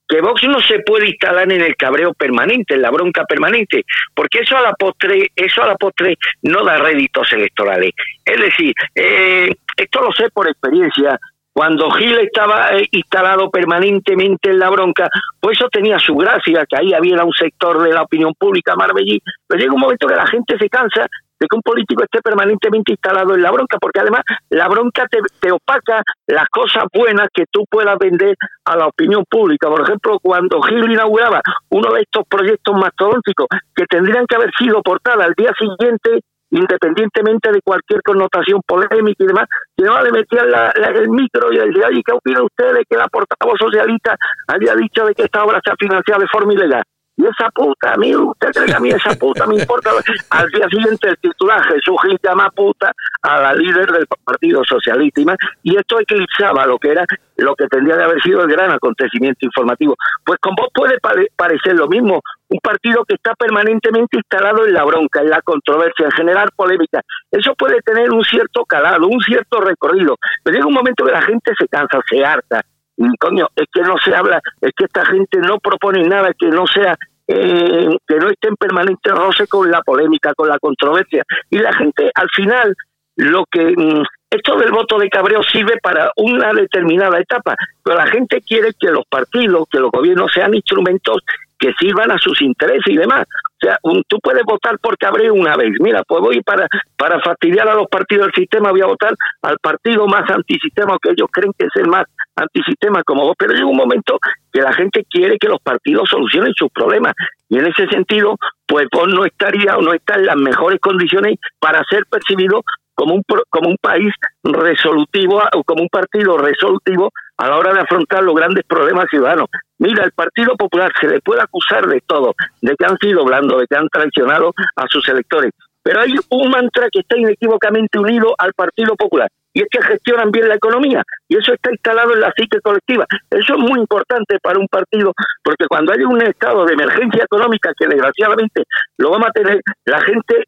que 0.07 0.21
Vox 0.21 0.41
no 0.45 0.59
se 0.61 0.79
puede 0.79 1.09
instalar 1.09 1.51
en 1.51 1.61
el 1.61 1.75
cabreo 1.75 2.15
permanente, 2.15 2.73
en 2.73 2.81
la 2.81 2.89
bronca 2.89 3.25
permanente, 3.25 3.83
porque 4.15 4.39
eso 4.39 4.57
a 4.57 4.61
la 4.61 4.73
postre, 4.73 5.29
eso 5.35 5.61
a 5.61 5.67
la 5.67 5.75
postre 5.75 6.17
no 6.41 6.63
da 6.63 6.77
réditos 6.77 7.31
electorales. 7.33 7.91
Es 8.25 8.41
decir, 8.41 8.73
eh, 8.95 9.53
esto 9.75 10.01
lo 10.01 10.11
sé 10.13 10.29
por 10.31 10.47
experiencia, 10.47 11.19
cuando 11.57 11.89
Gil 11.89 12.19
estaba 12.19 12.77
eh, 12.77 12.87
instalado 12.91 13.49
permanentemente 13.49 14.51
en 14.51 14.59
la 14.59 14.69
bronca, 14.69 15.09
pues 15.39 15.57
eso 15.57 15.67
tenía 15.69 15.97
su 15.97 16.13
gracia, 16.15 16.67
que 16.69 16.77
ahí 16.77 16.93
había 16.93 17.23
un 17.23 17.33
sector 17.33 17.81
de 17.81 17.91
la 17.91 18.03
opinión 18.03 18.35
pública 18.37 18.75
marbellí, 18.75 19.19
pero 19.47 19.59
llega 19.59 19.73
un 19.73 19.79
momento 19.79 20.05
que 20.05 20.13
la 20.13 20.27
gente 20.27 20.55
se 20.55 20.69
cansa 20.69 21.07
de 21.39 21.47
que 21.47 21.55
un 21.55 21.63
político 21.63 22.03
esté 22.03 22.21
permanentemente 22.21 22.91
instalado 22.91 23.33
en 23.33 23.41
la 23.41 23.49
bronca, 23.49 23.79
porque 23.81 24.01
además 24.01 24.21
la 24.51 24.67
bronca 24.67 25.07
te, 25.09 25.51
opaca 25.51 26.03
las 26.27 26.47
cosas 26.49 26.83
buenas 26.93 27.27
que 27.33 27.45
tú 27.49 27.65
puedas 27.67 27.97
vender 27.97 28.35
a 28.65 28.77
la 28.77 28.85
opinión 28.85 29.23
pública. 29.27 29.67
Por 29.67 29.81
ejemplo, 29.81 30.19
cuando 30.21 30.61
Gil 30.61 30.91
inauguraba 30.91 31.41
uno 31.69 31.91
de 31.91 32.01
estos 32.01 32.23
proyectos 32.29 32.75
mastodónticos 32.77 33.47
que 33.75 33.85
tendrían 33.87 34.27
que 34.27 34.35
haber 34.35 34.51
sido 34.59 34.83
portada 34.83 35.25
al 35.25 35.33
día 35.33 35.51
siguiente 35.57 36.21
independientemente 36.51 37.51
de 37.51 37.61
cualquier 37.61 38.01
connotación 38.01 38.61
polémica 38.65 39.23
y 39.23 39.27
demás, 39.27 39.45
que 39.75 39.83
no 39.83 40.01
le 40.01 40.11
metían 40.11 40.47
el 40.95 41.09
micro 41.09 41.51
y 41.51 41.57
le 41.57 41.67
decía, 41.67 41.87
¿qué 42.05 42.13
opina 42.13 42.43
usted 42.43 42.73
de 42.73 42.85
que 42.89 42.97
la 42.97 43.07
portavoz 43.07 43.59
socialista 43.59 44.15
había 44.47 44.75
dicho 44.75 45.05
de 45.05 45.13
que 45.13 45.23
esta 45.23 45.43
obra 45.43 45.59
se 45.63 45.71
ha 45.71 45.75
financiado 45.75 46.21
de 46.21 46.27
forma 46.27 46.53
ilegal? 46.53 46.83
Y 47.17 47.25
esa 47.25 47.49
puta, 47.49 47.93
a 47.93 47.97
mí, 47.97 48.15
usted 48.15 48.51
cree 48.53 48.75
a 48.75 48.79
mí 48.79 48.89
esa 48.89 49.09
puta 49.15 49.47
me 49.47 49.55
importa. 49.55 49.89
Al 50.29 50.49
día 50.51 50.67
siguiente 50.69 51.09
el 51.09 51.17
titular, 51.17 51.63
Jesús 51.63 51.95
Gil 52.03 52.19
llama 52.23 52.47
puta 52.51 52.93
a 53.23 53.41
la 53.41 53.53
líder 53.55 53.91
del 53.91 54.05
Partido 54.23 54.61
Socialista. 54.63 55.35
Y 55.63 55.75
esto 55.75 55.99
eclipsaba 55.99 56.67
lo 56.67 56.77
que 56.77 56.91
era, 56.91 57.05
lo 57.37 57.55
que 57.55 57.65
tendría 57.67 57.95
de 57.95 58.03
haber 58.03 58.21
sido 58.21 58.43
el 58.43 58.51
gran 58.51 58.71
acontecimiento 58.71 59.47
informativo. 59.47 59.95
Pues 60.23 60.37
con 60.39 60.53
vos 60.53 60.67
puede 60.71 60.99
parecer 61.35 61.73
lo 61.73 61.87
mismo, 61.87 62.21
un 62.49 62.59
partido 62.59 63.03
que 63.03 63.15
está 63.15 63.33
permanentemente 63.33 64.17
instalado 64.17 64.67
en 64.67 64.73
la 64.73 64.83
bronca, 64.83 65.21
en 65.21 65.31
la 65.31 65.41
controversia, 65.41 66.05
en 66.05 66.11
generar 66.11 66.51
polémica. 66.55 67.01
Eso 67.31 67.55
puede 67.55 67.81
tener 67.81 68.11
un 68.11 68.23
cierto 68.25 68.63
calado, 68.63 69.07
un 69.07 69.19
cierto 69.21 69.59
recorrido, 69.59 70.17
pero 70.43 70.55
llega 70.55 70.67
un 70.67 70.73
momento 70.75 71.03
que 71.03 71.11
la 71.11 71.21
gente 71.23 71.51
se 71.57 71.67
cansa, 71.67 71.99
se 72.07 72.23
harta, 72.23 72.61
y 72.97 73.15
coño, 73.17 73.47
es 73.55 73.65
que 73.71 73.81
no 73.81 73.95
se 74.03 74.15
habla, 74.15 74.41
es 74.59 74.71
que 74.75 74.85
esta 74.85 75.05
gente 75.05 75.37
no 75.39 75.59
propone 75.59 76.03
nada 76.03 76.33
que 76.33 76.47
no 76.47 76.65
sea, 76.65 76.97
eh, 77.27 77.89
que 78.07 78.15
no 78.15 78.29
esté 78.29 78.47
en 78.47 78.55
permanente 78.55 79.11
roce 79.11 79.47
con 79.47 79.69
la 79.69 79.81
polémica, 79.81 80.33
con 80.33 80.49
la 80.49 80.57
controversia. 80.59 81.23
Y 81.49 81.59
la 81.59 81.73
gente, 81.73 82.09
al 82.15 82.27
final, 82.35 82.75
lo 83.17 83.45
que 83.51 83.73
mm, 83.75 84.03
esto 84.29 84.57
del 84.57 84.71
voto 84.71 84.97
de 84.97 85.09
cabreo 85.09 85.43
sirve 85.43 85.77
para 85.81 86.11
una 86.17 86.51
determinada 86.53 87.19
etapa, 87.19 87.55
pero 87.83 87.97
la 87.97 88.07
gente 88.07 88.41
quiere 88.41 88.73
que 88.79 88.87
los 88.87 89.05
partidos, 89.07 89.67
que 89.69 89.79
los 89.79 89.91
gobiernos 89.91 90.31
sean 90.33 90.53
instrumentos 90.53 91.21
que 91.59 91.73
sirvan 91.79 92.11
a 92.11 92.17
sus 92.17 92.41
intereses 92.41 92.85
y 92.87 92.97
demás. 92.97 93.23
O 93.23 93.65
sea, 93.65 93.77
tú 94.07 94.19
puedes 94.21 94.43
votar 94.43 94.77
por 94.79 94.97
cabreo 94.97 95.33
una 95.33 95.55
vez. 95.55 95.71
Mira, 95.79 96.03
pues 96.07 96.21
voy 96.21 96.41
para, 96.41 96.67
para 96.95 97.19
fastidiar 97.21 97.67
a 97.67 97.73
los 97.73 97.87
partidos 97.87 98.27
del 98.27 98.35
sistema, 98.35 98.71
voy 98.71 98.81
a 98.81 98.85
votar 98.85 99.13
al 99.41 99.57
partido 99.59 100.05
más 100.05 100.29
antisistema, 100.29 100.97
que 101.01 101.11
ellos 101.11 101.27
creen 101.31 101.51
que 101.57 101.65
es 101.65 101.75
el 101.75 101.87
más 101.87 102.05
antisistema 102.35 103.01
como 103.03 103.23
vos. 103.23 103.35
Pero 103.37 103.53
llega 103.53 103.65
un 103.65 103.77
momento 103.77 104.19
que 104.53 104.61
la 104.61 104.73
gente 104.73 105.03
quiere 105.09 105.37
que 105.39 105.47
los 105.47 105.59
partidos 105.61 106.07
solucionen 106.09 106.53
sus 106.55 106.69
problemas. 106.69 107.13
Y 107.49 107.57
en 107.57 107.65
ese 107.65 107.87
sentido, 107.87 108.35
pues 108.67 108.87
vos 108.91 109.07
no 109.07 109.25
estaría 109.25 109.75
o 109.77 109.81
no 109.81 109.93
está 109.93 110.15
en 110.15 110.27
las 110.27 110.35
mejores 110.35 110.79
condiciones 110.79 111.39
para 111.59 111.83
ser 111.89 112.03
percibido 112.09 112.61
como 112.97 113.13
un, 113.13 113.23
como 113.49 113.69
un 113.69 113.77
país 113.79 114.11
resolutivo 114.43 115.39
como 115.65 115.83
un 115.83 115.87
partido 115.87 116.35
resolutivo 116.37 117.11
a 117.37 117.47
la 117.47 117.57
hora 117.57 117.73
de 117.73 117.81
afrontar 117.81 118.23
los 118.23 118.33
grandes 118.33 118.65
problemas 118.65 119.05
ciudadanos. 119.11 119.45
Mira, 119.77 120.03
el 120.03 120.11
Partido 120.11 120.55
Popular 120.57 120.91
se 120.99 121.07
le 121.07 121.21
puede 121.21 121.41
acusar 121.41 121.85
de 121.85 122.01
todo, 122.01 122.33
de 122.61 122.75
que 122.75 122.85
han 122.85 122.97
sido 122.97 123.23
blandos, 123.23 123.59
de 123.59 123.67
que 123.67 123.75
han 123.75 123.87
traicionado 123.89 124.51
a 124.75 124.85
sus 124.89 125.07
electores, 125.07 125.51
pero 125.83 126.01
hay 126.01 126.15
un 126.31 126.49
mantra 126.49 126.87
que 126.91 127.01
está 127.01 127.17
inequívocamente 127.17 127.99
unido 127.99 128.33
al 128.39 128.53
Partido 128.53 128.95
Popular, 128.95 129.29
y 129.57 129.61
es 129.61 129.67
que 129.71 129.81
gestionan 129.81 130.29
bien 130.29 130.47
la 130.47 130.53
economía, 130.53 131.01
y 131.27 131.35
eso 131.35 131.51
está 131.51 131.71
instalado 131.71 132.13
en 132.13 132.21
la 132.21 132.31
psique 132.37 132.61
colectiva. 132.61 133.07
Eso 133.31 133.55
es 133.55 133.59
muy 133.59 133.79
importante 133.79 134.37
para 134.39 134.59
un 134.59 134.67
partido, 134.67 135.11
porque 135.43 135.65
cuando 135.67 135.93
hay 135.93 136.03
un 136.03 136.21
estado 136.21 136.63
de 136.63 136.73
emergencia 136.73 137.23
económica, 137.23 137.71
que 137.75 137.87
desgraciadamente 137.87 138.65
lo 138.99 139.09
vamos 139.09 139.29
a 139.29 139.31
tener, 139.31 139.59
la 139.85 139.99
gente 140.01 140.43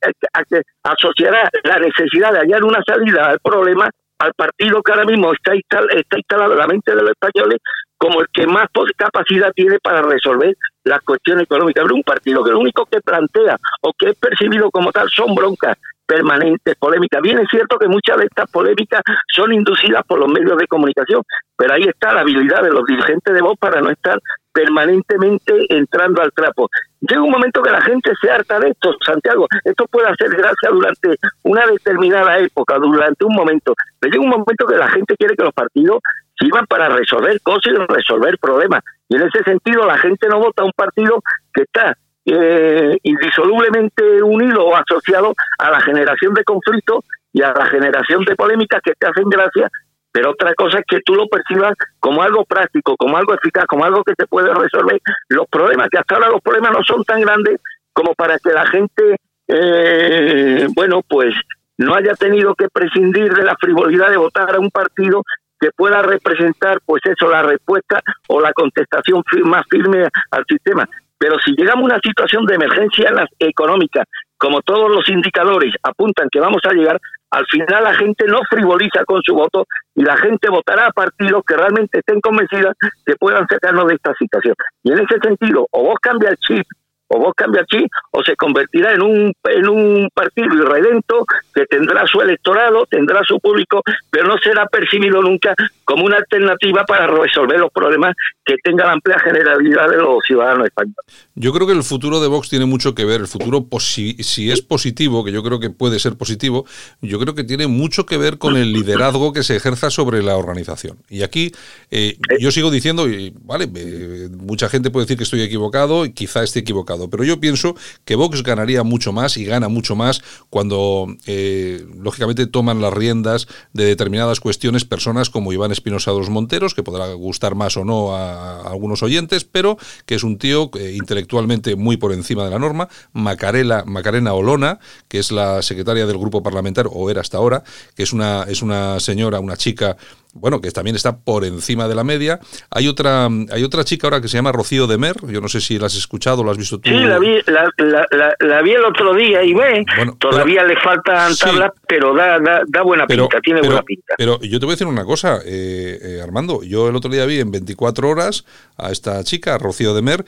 asociará 0.84 1.50
la 1.63 1.80
necesidad 1.80 2.34
de 2.34 2.42
hallar 2.42 2.63
una 2.63 2.84
salida 2.84 3.30
al 3.30 3.39
problema 3.39 3.89
al 4.20 4.34
partido 4.34 4.84
que 4.84 4.92
ahora 4.92 5.06
mismo 5.06 5.32
está, 5.34 5.54
está 5.54 6.18
instalado 6.18 6.51
en 6.51 6.60
la 6.60 6.68
mente 6.68 6.94
de 6.94 7.01
los 7.01 7.12
españoles 7.12 7.58
como 7.98 8.22
el 8.22 8.28
que 8.32 8.46
más 8.46 8.68
capacidad 8.96 9.51
tiene 9.54 9.80
para 9.80 10.01
resolver 10.01 10.56
las 10.84 11.00
cuestiones 11.01 11.46
económicas. 11.46 11.84
Pero 11.84 11.96
un 11.96 12.04
partido 12.04 12.44
que 12.44 12.51
lo 12.51 12.60
único 12.60 12.86
que 12.86 13.01
plantea 13.01 13.58
o 13.82 13.92
que 13.98 14.10
es 14.10 14.18
percibido 14.20 14.70
como 14.70 14.92
tal 14.92 15.10
son 15.10 15.34
broncas 15.34 15.78
permanentes, 16.10 16.75
polémicas. 16.80 17.22
Bien 17.22 17.38
es 17.38 17.48
cierto 17.51 17.78
que 17.78 17.88
muchas 17.88 18.18
de 18.18 18.25
estas 18.25 18.50
polémicas 18.50 19.01
son 19.28 19.54
inducidas 19.54 20.04
por 20.08 20.18
los 20.20 20.28
medios 20.28 20.58
de 20.58 20.66
comunicación, 20.66 21.22
pero 21.56 21.75
ahí 21.75 21.84
está 21.84 22.12
la 22.13 22.22
habilidad 22.22 22.63
de 22.63 22.72
los 22.72 22.84
dirigentes 22.84 23.32
de 23.32 23.42
voz 23.42 23.56
para 23.60 23.80
no 23.80 23.92
estar 23.92 24.20
permanentemente 24.51 25.54
entrando 25.70 26.24
al 26.24 26.32
trapo. 26.32 26.68
Llega 27.01 27.22
un 27.22 27.30
momento 27.30 27.62
que 27.62 27.70
la 27.70 27.82
gente 27.82 28.12
se 28.20 28.32
harta 28.32 28.60
de 28.60 28.70
esto, 28.70 28.92
Santiago. 29.06 29.46
Esto 29.63 29.86
puede 29.86 30.10
hacer 30.10 30.30
gracia 30.32 30.70
durante 30.72 31.16
una 31.44 31.68
determinada 31.68 32.39
época, 32.39 32.80
durante 32.80 33.24
un 33.24 33.36
momento. 33.36 33.75
Pero 34.00 34.12
llega 34.12 34.24
un 34.24 34.32
momento 34.32 34.66
que 34.66 34.78
la 34.78 34.89
gente 34.89 35.16
quiere 35.16 35.36
que 35.36 35.44
los 35.44 35.54
partidos 35.54 36.00
sirvan 36.39 36.66
para 36.66 36.89
resolver 36.89 37.39
cosas 37.42 37.72
y 37.72 37.94
resolver 37.94 38.39
problemas. 38.39 38.82
Y 39.08 39.16
en 39.16 39.28
ese 39.28 39.44
sentido 39.44 39.86
la 39.86 40.00
gente 40.00 40.28
no 40.28 40.39
vota 40.39 40.63
a 40.63 40.66
un 40.66 40.74
partido 40.75 41.22
que 41.54 41.62
está 41.62 41.96
eh, 42.31 42.98
indisolublemente 43.03 44.21
unido 44.21 44.65
o 44.65 44.75
asociado 44.75 45.33
a 45.57 45.71
la 45.71 45.81
generación 45.81 46.33
de 46.33 46.43
conflictos 46.43 47.05
y 47.33 47.41
a 47.41 47.51
la 47.51 47.65
generación 47.65 48.24
de 48.25 48.36
polémicas 48.36 48.81
que 48.83 48.93
te 48.98 49.07
hacen 49.07 49.29
gracia 49.29 49.69
pero 50.12 50.31
otra 50.31 50.53
cosa 50.55 50.79
es 50.79 50.86
que 50.88 51.01
tú 51.01 51.13
lo 51.13 51.27
percibas 51.27 51.74
como 52.00 52.24
algo 52.24 52.43
práctico, 52.45 52.95
como 52.98 53.17
algo 53.17 53.33
eficaz, 53.33 53.65
como 53.65 53.86
algo 53.86 54.03
que 54.03 54.15
te 54.15 54.25
puede 54.25 54.53
resolver 54.53 55.00
los 55.29 55.48
problemas, 55.48 55.89
que 55.89 56.00
hasta 56.00 56.15
ahora 56.15 56.29
los 56.29 56.41
problemas 56.41 56.71
no 56.71 56.83
son 56.83 57.03
tan 57.03 57.21
grandes 57.21 57.62
como 57.93 58.13
para 58.15 58.39
que 58.39 58.51
la 58.51 58.65
gente, 58.65 59.17
eh, 59.48 60.67
bueno, 60.74 61.01
pues 61.07 61.36
no 61.77 61.93
haya 61.95 62.13
tenido 62.15 62.55
que 62.55 62.69
prescindir 62.69 63.33
de 63.33 63.43
la 63.43 63.55
frivolidad 63.59 64.09
de 64.09 64.17
votar 64.17 64.55
a 64.55 64.59
un 64.59 64.71
partido 64.71 65.24
que 65.59 65.71
pueda 65.71 66.01
representar, 66.01 66.79
pues 66.86 67.01
eso, 67.05 67.29
la 67.29 67.43
respuesta 67.43 68.01
o 68.29 68.39
la 68.39 68.53
contestación 68.53 69.24
más 69.43 69.63
firme 69.69 70.07
al 70.31 70.45
sistema. 70.48 70.89
Pero 71.19 71.35
si 71.45 71.51
llegamos 71.51 71.83
a 71.83 71.95
una 71.95 71.99
situación 72.01 72.45
de 72.45 72.55
emergencia 72.55 73.11
económica, 73.38 74.05
como 74.38 74.61
todos 74.61 74.89
los 74.89 75.07
indicadores 75.09 75.75
apuntan 75.83 76.29
que 76.31 76.39
vamos 76.39 76.61
a 76.63 76.71
llegar, 76.71 76.97
al 77.29 77.45
final 77.47 77.83
la 77.83 77.93
gente 77.93 78.25
no 78.25 78.39
frivoliza 78.49 79.03
con 79.05 79.21
su 79.21 79.35
voto 79.35 79.67
y 79.93 80.03
la 80.03 80.15
gente 80.17 80.49
votará 80.49 80.88
a 80.88 80.91
partidos 80.91 81.43
que 81.45 81.57
realmente 81.57 81.99
estén 81.99 82.21
convencidas 82.21 82.75
que 83.05 83.15
puedan 83.17 83.45
sacarnos 83.47 83.88
de 83.88 83.95
esta 83.95 84.13
situación. 84.15 84.55
Y 84.83 84.93
en 84.93 84.99
ese 84.99 85.19
sentido, 85.21 85.67
o 85.71 85.83
vos 85.83 85.95
cambia 86.01 86.29
el 86.29 86.38
chip 86.38 86.65
o 87.09 87.19
vos 87.19 87.33
cambia 87.35 87.63
aquí 87.63 87.85
o 88.11 88.23
se 88.23 88.35
convertirá 88.35 88.93
en 88.93 89.01
un, 89.01 89.33
en 89.43 89.69
un 89.69 90.09
partido 90.13 90.55
irredento 90.55 91.25
que 91.60 91.66
tendrá 91.66 92.06
su 92.08 92.22
electorado, 92.22 92.86
tendrá 92.86 93.22
su 93.24 93.39
público, 93.39 93.82
pero 94.10 94.28
no 94.28 94.38
será 94.38 94.66
percibido 94.68 95.22
nunca 95.22 95.54
como 95.86 96.06
una 96.06 96.18
alternativa 96.18 96.86
para 96.86 97.08
resolver 97.08 97.60
los 97.60 97.72
problemas 97.72 98.16
que 98.46 98.56
tenga 98.63 98.86
la 98.86 98.94
amplia 98.94 99.20
generalidad 99.20 99.89
de 99.89 99.98
los 99.98 100.24
ciudadanos 100.25 100.68
españoles. 100.68 100.96
Yo 101.36 101.54
creo 101.54 101.68
que 101.68 101.74
el 101.74 101.84
futuro 101.84 102.20
de 102.20 102.28
Vox 102.28 102.50
tiene 102.50 102.66
mucho 102.66 102.96
que 102.96 103.06
ver, 103.06 103.22
el 103.22 103.28
futuro, 103.28 103.66
si 103.80 104.51
es 104.51 104.62
positivo, 104.62 105.24
que 105.24 105.32
yo 105.32 105.44
creo 105.44 105.60
que 105.60 105.70
puede 105.70 106.00
ser 106.00 106.16
positivo, 106.16 106.66
yo 107.01 107.20
creo 107.20 107.36
que 107.36 107.44
tiene 107.44 107.68
mucho 107.68 108.06
que 108.06 108.18
ver 108.18 108.38
con 108.38 108.58
el 108.58 108.74
liderazgo 108.74 109.34
que 109.34 109.44
se 109.44 109.56
ejerza 109.56 109.89
sobre 109.89 110.24
la 110.24 110.36
organización. 110.36 110.98
Y 111.10 111.24
aquí 111.24 111.51
eh, 111.92 112.18
yo 112.39 112.51
sigo 112.51 112.72
diciendo, 112.72 113.08
y 113.08 113.34
vale, 113.42 113.70
eh, 113.75 114.30
mucha 114.32 114.70
gente 114.70 114.89
puede 114.89 115.06
decir 115.06 115.18
que 115.18 115.24
estoy 115.24 115.42
equivocado, 115.42 116.06
y 116.06 116.13
quizá 116.13 116.44
esté 116.44 116.60
equivocado 116.60 116.80
pero 117.10 117.24
yo 117.24 117.39
pienso 117.39 117.75
que 118.06 118.16
Vox 118.16 118.44
ganaría 118.44 118.84
mucho 118.84 119.12
más 119.12 119.38
y 119.38 119.46
gana 119.46 119.68
mucho 119.70 119.96
más 119.96 120.22
cuando, 120.50 121.08
eh, 121.25 121.49
lógicamente, 121.96 122.48
toman 122.48 122.82
las 122.82 122.94
riendas 122.94 123.48
de 123.74 123.86
determinadas 123.86 124.39
cuestiones 124.39 124.86
personas 124.86 125.29
como 125.29 125.53
Iván 125.53 125.72
Espinosa 125.72 126.12
de 126.12 126.18
los 126.18 126.29
Monteros, 126.29 126.74
que 126.74 126.84
podrá 126.84 127.12
gustar 127.13 127.56
más 127.56 127.77
o 127.77 127.86
no 127.86 128.15
a, 128.15 128.62
algunos 128.62 129.03
oyentes, 129.03 129.44
pero 129.44 129.77
que 130.06 130.15
es 130.15 130.24
un 130.24 130.38
tío 130.38 130.70
eh, 130.77 130.96
intelectualmente 130.96 131.75
muy 131.75 131.98
por 131.98 132.13
encima 132.13 132.44
de 132.44 132.51
la 132.51 132.60
norma, 132.60 132.89
Macarela, 133.13 133.84
Macarena 133.86 134.34
Olona, 134.34 134.79
que 135.08 135.20
es 135.20 135.32
la 135.32 135.62
secretaria 135.62 136.06
del 136.06 136.18
grupo 136.18 136.44
parlamentario, 136.44 136.91
o 136.91 137.10
era 137.10 137.22
hasta 137.22 137.38
ahora, 137.38 137.63
que 137.96 138.03
es 138.03 138.13
una, 138.13 138.44
es 138.44 138.62
una 138.62 139.00
señora, 139.00 139.39
una 139.39 139.58
chica 139.58 139.98
bueno, 140.39 140.62
que 140.62 140.72
también 140.72 140.96
está 140.96 141.17
por 141.17 141.46
encima 141.46 141.88
de 141.88 141.96
la 141.96 142.03
media. 142.03 142.39
Hay 142.69 142.88
otra 142.88 143.27
hay 143.51 143.63
otra 143.63 143.84
chica 143.84 144.08
ahora 144.08 144.22
que 144.22 144.27
se 144.27 144.38
llama 144.38 144.51
Rocío 144.51 144.88
de 144.88 144.98
Mer, 144.98 145.15
yo 145.27 145.41
no 145.41 145.48
sé 145.48 145.62
si 145.62 145.77
la 145.77 145.88
has 145.88 145.96
escuchado, 145.96 146.43
la 146.43 146.51
has 146.51 146.58
visto 146.58 146.79
tú. 146.79 146.89
Sí, 146.89 146.96
la 146.96 147.19
vi, 147.19 147.39
la, 147.46 148.62
vi 148.62 148.72
el 148.72 148.86
otro 148.86 149.13
día 149.13 149.43
y 149.43 149.53
ve, 149.53 149.86
todavía 150.19 150.63
le 150.63 150.75
faltan 150.77 151.36
tablas, 151.36 151.72
pero 151.88 152.13
da, 152.15 152.39
da, 152.39 152.81
buena 152.81 153.05
pinta, 153.08 153.39
tiene 153.41 153.62
buena 153.62 153.81
pinta. 153.81 154.15
Pero 154.17 154.39
yo 154.41 154.60
te 154.60 154.65
voy 154.65 154.74
a 154.74 154.75
decir 154.75 154.88
una 154.88 155.05
cosa, 155.05 155.39
eh, 155.46 156.00
eh, 156.01 156.22
Armando, 156.22 156.63
yo 156.63 156.88
el 156.88 156.96
otro 156.96 157.12
día 157.12 157.25
vi 157.25 157.39
en 157.39 157.51
24 157.51 158.10
horas 158.10 158.46
a 158.77 158.91
esta 158.91 159.24
chica, 159.24 159.58
Rocío 159.58 159.93
de 159.93 160.01
Mer, 160.01 160.25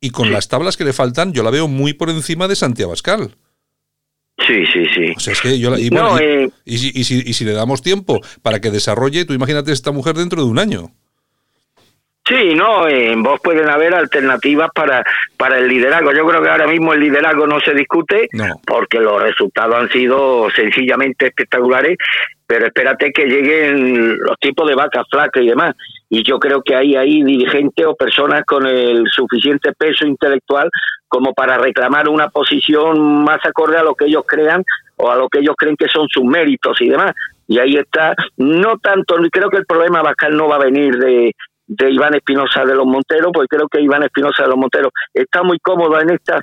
y 0.00 0.10
con 0.10 0.32
las 0.32 0.48
tablas 0.48 0.76
que 0.76 0.84
le 0.84 0.92
faltan, 0.92 1.32
yo 1.32 1.42
la 1.42 1.50
veo 1.50 1.66
muy 1.66 1.92
por 1.92 2.10
encima 2.10 2.46
de 2.46 2.54
Santiago 2.54 2.92
Abascal. 2.92 3.36
Sí, 4.46 4.64
sí, 4.72 4.86
sí. 4.94 5.12
O 5.16 5.20
sea, 5.20 5.32
es 5.32 5.40
que 5.40 5.58
yo 5.58 5.76
y, 5.76 5.90
eh, 6.20 6.48
y, 6.64 6.78
si, 6.78 6.92
y, 6.94 7.32
si, 7.32 7.44
le 7.44 7.52
damos 7.52 7.82
tiempo 7.82 8.20
para 8.42 8.60
que 8.60 8.70
desarrolle, 8.70 9.24
tú 9.24 9.32
imagínate 9.32 9.72
esta 9.72 9.90
mujer 9.90 10.14
dentro 10.14 10.42
de 10.42 10.48
un 10.48 10.58
año. 10.58 10.90
Sí, 12.28 12.54
no, 12.54 12.86
en 12.86 13.22
vos 13.22 13.40
pueden 13.42 13.70
haber 13.70 13.94
alternativas 13.94 14.68
para, 14.74 15.02
para 15.38 15.58
el 15.58 15.66
liderazgo. 15.66 16.12
Yo 16.12 16.26
creo 16.26 16.42
que 16.42 16.50
ahora 16.50 16.66
mismo 16.66 16.92
el 16.92 17.00
liderazgo 17.00 17.46
no 17.46 17.58
se 17.58 17.72
discute 17.72 18.28
porque 18.66 19.00
los 19.00 19.22
resultados 19.22 19.74
han 19.74 19.88
sido 19.88 20.50
sencillamente 20.50 21.28
espectaculares, 21.28 21.96
pero 22.46 22.66
espérate 22.66 23.12
que 23.12 23.24
lleguen 23.24 24.18
los 24.18 24.38
tipos 24.40 24.68
de 24.68 24.74
vacas 24.74 25.06
flacas 25.10 25.42
y 25.42 25.48
demás. 25.48 25.74
Y 26.10 26.22
yo 26.22 26.38
creo 26.38 26.62
que 26.62 26.74
hay 26.74 26.96
ahí 26.96 27.22
dirigentes 27.22 27.84
o 27.86 27.94
personas 27.94 28.42
con 28.46 28.66
el 28.66 29.04
suficiente 29.10 29.72
peso 29.72 30.06
intelectual 30.06 30.70
como 31.06 31.32
para 31.32 31.58
reclamar 31.58 32.08
una 32.08 32.28
posición 32.28 33.24
más 33.24 33.38
acorde 33.44 33.78
a 33.78 33.82
lo 33.82 33.94
que 33.94 34.06
ellos 34.06 34.24
crean 34.26 34.62
o 34.96 35.10
a 35.10 35.16
lo 35.16 35.28
que 35.28 35.40
ellos 35.40 35.54
creen 35.56 35.76
que 35.76 35.88
son 35.88 36.06
sus 36.08 36.24
méritos 36.24 36.80
y 36.80 36.88
demás. 36.88 37.12
Y 37.46 37.58
ahí 37.58 37.76
está, 37.76 38.14
no 38.36 38.78
tanto, 38.78 39.16
creo 39.30 39.48
que 39.48 39.58
el 39.58 39.66
problema 39.66 40.02
Bascal 40.02 40.36
no 40.36 40.48
va 40.48 40.56
a 40.56 40.64
venir 40.64 40.96
de, 40.98 41.32
de 41.66 41.90
Iván 41.90 42.14
Espinosa 42.14 42.64
de 42.64 42.74
los 42.74 42.86
Monteros, 42.86 43.30
porque 43.32 43.56
creo 43.56 43.68
que 43.68 43.80
Iván 43.80 44.02
Espinosa 44.02 44.42
de 44.42 44.48
los 44.48 44.58
Monteros 44.58 44.92
está 45.14 45.42
muy 45.42 45.58
cómodo 45.58 46.00
en 46.00 46.10
esta 46.10 46.40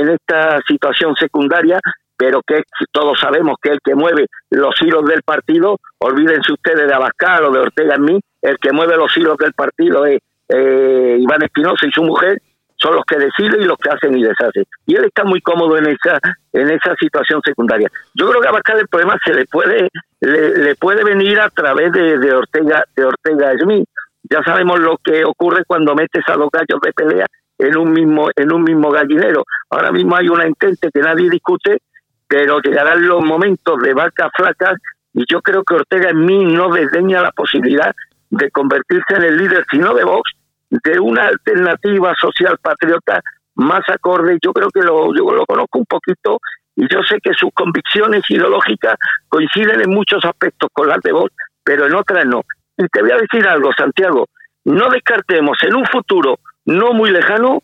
en 0.00 0.08
esta 0.08 0.60
situación 0.66 1.14
secundaria, 1.16 1.78
pero 2.16 2.40
que 2.46 2.62
todos 2.90 3.18
sabemos 3.20 3.56
que 3.60 3.70
el 3.70 3.78
que 3.84 3.94
mueve 3.94 4.26
los 4.50 4.74
hilos 4.80 5.04
del 5.04 5.22
partido, 5.22 5.76
olvídense 5.98 6.52
ustedes 6.52 6.86
de 6.86 6.94
Abascal 6.94 7.44
o 7.44 7.50
de 7.50 7.60
Ortega 7.60 7.96
en 7.96 8.04
mí, 8.04 8.20
el 8.40 8.58
que 8.58 8.72
mueve 8.72 8.96
los 8.96 9.14
hilos 9.16 9.36
del 9.38 9.52
partido 9.52 10.06
es 10.06 10.20
eh, 10.48 11.16
Iván 11.20 11.42
Espinosa 11.42 11.86
y 11.86 11.92
su 11.92 12.02
mujer, 12.02 12.38
son 12.76 12.96
los 12.96 13.04
que 13.04 13.16
deciden 13.16 13.62
y 13.62 13.64
los 13.64 13.76
que 13.78 13.90
hacen 13.90 14.16
y 14.16 14.22
deshacen. 14.22 14.64
Y 14.86 14.96
él 14.96 15.04
está 15.04 15.24
muy 15.24 15.40
cómodo 15.40 15.76
en 15.76 15.86
esa 15.86 16.18
en 16.52 16.70
esa 16.70 16.94
situación 16.98 17.40
secundaria. 17.44 17.88
Yo 18.14 18.28
creo 18.28 18.40
que 18.40 18.48
Abascal 18.48 18.80
el 18.80 18.88
problema 18.88 19.16
se 19.24 19.34
le 19.34 19.44
puede 19.46 19.88
le, 20.20 20.74
puede 20.76 21.04
venir 21.04 21.38
a 21.38 21.48
través 21.50 21.92
de, 21.92 22.18
de 22.18 22.32
Ortega 22.34 22.84
de 22.96 23.04
Ortega 23.04 23.52
Smith. 23.60 23.88
Ya 24.28 24.42
sabemos 24.42 24.80
lo 24.80 24.96
que 24.98 25.24
ocurre 25.24 25.64
cuando 25.64 25.94
metes 25.94 26.24
a 26.28 26.36
los 26.36 26.48
gallos 26.50 26.80
de 26.82 26.92
pelea 26.92 27.26
en 27.58 27.76
un 27.76 27.92
mismo 27.92 28.28
en 28.34 28.52
un 28.52 28.64
mismo 28.64 28.90
gallinero. 28.90 29.44
Ahora 29.70 29.92
mismo 29.92 30.16
hay 30.16 30.28
una 30.28 30.44
entente 30.44 30.90
que 30.92 31.00
nadie 31.00 31.30
discute, 31.30 31.78
pero 32.26 32.60
llegarán 32.60 33.06
los 33.06 33.24
momentos 33.24 33.78
de 33.80 33.94
vacas 33.94 34.30
flacas 34.36 34.74
y 35.14 35.24
yo 35.30 35.40
creo 35.42 35.62
que 35.62 35.74
Ortega 35.74 36.10
en 36.10 36.24
mí 36.24 36.44
no 36.44 36.70
desdeña 36.70 37.22
la 37.22 37.32
posibilidad 37.32 37.94
de 38.30 38.50
convertirse 38.50 39.14
en 39.14 39.22
el 39.24 39.36
líder, 39.36 39.64
sino 39.70 39.92
de 39.94 40.04
Vox, 40.04 40.32
de 40.70 40.98
una 40.98 41.26
alternativa 41.26 42.14
social 42.18 42.56
patriota 42.62 43.20
más 43.54 43.82
acorde. 43.88 44.38
Yo 44.42 44.52
creo 44.52 44.68
que 44.70 44.80
lo, 44.80 45.14
yo 45.14 45.30
lo 45.32 45.44
conozco 45.44 45.78
un 45.78 45.86
poquito 45.86 46.38
y 46.74 46.86
yo 46.92 47.02
sé 47.02 47.18
que 47.22 47.34
sus 47.34 47.50
convicciones 47.52 48.22
ideológicas 48.30 48.96
coinciden 49.28 49.82
en 49.82 49.90
muchos 49.90 50.24
aspectos 50.24 50.70
con 50.72 50.88
las 50.88 51.00
de 51.02 51.12
Vox, 51.12 51.32
pero 51.62 51.86
en 51.86 51.94
otras 51.94 52.24
no. 52.24 52.42
Y 52.78 52.86
te 52.88 53.02
voy 53.02 53.12
a 53.12 53.18
decir 53.18 53.46
algo, 53.46 53.70
Santiago, 53.76 54.26
no 54.64 54.88
descartemos 54.88 55.58
en 55.62 55.74
un 55.74 55.84
futuro 55.86 56.38
no 56.64 56.92
muy 56.92 57.10
lejano 57.10 57.62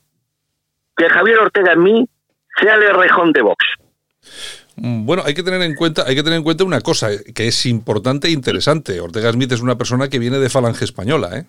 que 0.96 1.08
Javier 1.08 1.38
Ortega 1.38 1.72
en 1.72 1.82
mí 1.82 2.08
sea 2.60 2.74
el 2.74 2.94
rejón 2.94 3.32
de 3.32 3.42
Vox. 3.42 3.64
Mm, 4.76 5.06
bueno, 5.06 5.22
hay 5.24 5.34
que 5.34 5.42
tener 5.42 5.62
en 5.62 5.74
cuenta, 5.74 6.04
hay 6.06 6.14
que 6.14 6.22
tener 6.22 6.38
en 6.38 6.44
cuenta 6.44 6.64
una 6.64 6.80
cosa 6.80 7.08
que 7.34 7.48
es 7.48 7.66
importante 7.66 8.28
e 8.28 8.30
interesante. 8.30 9.00
Ortega 9.00 9.32
Smith 9.32 9.52
es 9.52 9.60
una 9.60 9.76
persona 9.76 10.08
que 10.08 10.18
viene 10.18 10.38
de 10.38 10.48
Falange 10.48 10.84
española, 10.84 11.38
¿eh? 11.38 11.44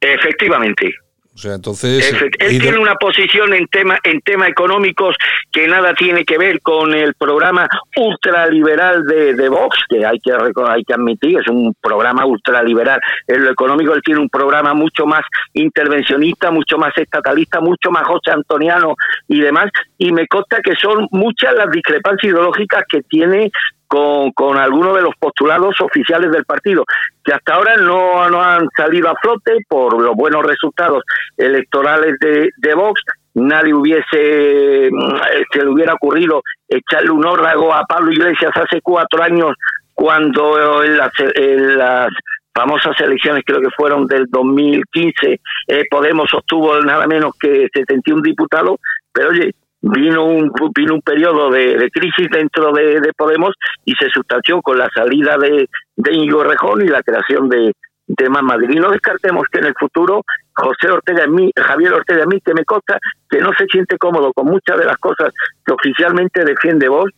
Efectivamente. 0.00 0.94
O 1.38 1.40
sea, 1.40 1.54
entonces 1.54 2.12
él 2.40 2.60
tiene 2.60 2.78
una 2.78 2.96
posición 2.96 3.54
en 3.54 3.68
tema 3.68 3.96
en 4.02 4.20
temas 4.22 4.48
económicos 4.48 5.14
que 5.52 5.68
nada 5.68 5.94
tiene 5.94 6.24
que 6.24 6.36
ver 6.36 6.60
con 6.60 6.92
el 6.92 7.14
programa 7.14 7.68
ultraliberal 7.96 9.04
de, 9.04 9.34
de 9.34 9.48
Vox, 9.48 9.78
que 9.88 10.04
hay 10.04 10.18
que 10.18 10.32
hay 10.32 10.82
que 10.82 10.94
admitir 10.94 11.38
es 11.38 11.46
un 11.46 11.72
programa 11.80 12.26
ultraliberal 12.26 13.00
en 13.28 13.44
lo 13.44 13.52
económico. 13.52 13.94
Él 13.94 14.02
tiene 14.04 14.20
un 14.20 14.28
programa 14.28 14.74
mucho 14.74 15.06
más 15.06 15.22
intervencionista, 15.52 16.50
mucho 16.50 16.76
más 16.76 16.92
estatalista, 16.98 17.60
mucho 17.60 17.92
más 17.92 18.04
José 18.04 18.32
Antoniano 18.32 18.96
y 19.28 19.40
demás. 19.40 19.70
Y 19.96 20.10
me 20.10 20.26
consta 20.26 20.60
que 20.60 20.74
son 20.74 21.06
muchas 21.12 21.54
las 21.54 21.70
discrepancias 21.70 22.32
ideológicas 22.32 22.82
que 22.88 23.02
tiene 23.02 23.52
con, 23.88 24.30
con 24.32 24.58
algunos 24.58 24.94
de 24.94 25.02
los 25.02 25.14
postulados 25.18 25.80
oficiales 25.80 26.30
del 26.30 26.44
partido, 26.44 26.84
que 27.24 27.32
hasta 27.32 27.54
ahora 27.54 27.76
no, 27.76 28.28
no 28.30 28.42
han 28.42 28.68
salido 28.76 29.08
a 29.08 29.16
flote 29.20 29.56
por 29.68 30.00
los 30.00 30.14
buenos 30.14 30.44
resultados 30.44 31.02
electorales 31.36 32.16
de, 32.20 32.50
de 32.56 32.74
Vox. 32.74 33.02
Nadie 33.34 33.74
hubiese, 33.74 34.90
mm, 34.90 35.16
se 35.52 35.62
le 35.62 35.68
hubiera 35.68 35.94
ocurrido 35.94 36.42
echarle 36.68 37.10
un 37.10 37.24
órdago 37.24 37.72
a 37.74 37.84
Pablo 37.84 38.12
Iglesias 38.12 38.52
hace 38.54 38.80
cuatro 38.82 39.22
años 39.22 39.54
cuando 39.94 40.84
en 40.84 40.96
las, 40.96 41.12
en 41.34 41.78
las 41.78 42.08
famosas 42.54 43.00
elecciones, 43.00 43.42
creo 43.46 43.60
que 43.60 43.70
fueron 43.76 44.06
del 44.06 44.26
2015, 44.30 45.40
eh, 45.68 45.84
Podemos 45.90 46.32
obtuvo 46.34 46.80
nada 46.80 47.06
menos 47.06 47.32
que 47.38 47.68
71 47.72 48.22
diputados, 48.22 48.80
pero 49.12 49.30
oye, 49.30 49.52
vino 49.80 50.24
un 50.24 50.50
vino 50.74 50.94
un 50.94 51.02
periodo 51.02 51.50
de, 51.50 51.90
crisis 51.92 52.28
dentro 52.30 52.72
de, 52.72 53.12
Podemos 53.16 53.54
y 53.84 53.94
se 53.94 54.08
sustanció 54.10 54.60
con 54.62 54.78
la 54.78 54.88
salida 54.94 55.36
de, 55.38 55.68
de 55.96 56.12
Íñigo 56.12 56.44
Rejón 56.44 56.82
y 56.82 56.88
la 56.88 57.02
creación 57.02 57.48
de, 57.48 57.72
de 58.08 58.28
Más 58.30 58.42
Madrid. 58.42 58.70
Y 58.70 58.80
no 58.80 58.90
descartemos 58.90 59.44
que 59.50 59.58
en 59.58 59.66
el 59.66 59.74
futuro 59.78 60.22
José 60.54 60.90
Ortega 60.90 61.26
mí, 61.26 61.50
Javier 61.56 61.92
Ortega 61.92 62.26
mí, 62.26 62.40
que 62.40 62.54
me 62.54 62.64
consta 62.64 62.98
que 63.28 63.38
no 63.38 63.52
se 63.56 63.66
siente 63.66 63.98
cómodo 63.98 64.32
con 64.32 64.46
muchas 64.46 64.78
de 64.78 64.86
las 64.86 64.96
cosas 64.98 65.32
que 65.64 65.72
oficialmente 65.72 66.44
defiende 66.44 66.88
vos, 66.88 67.10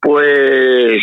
pues 0.00 0.98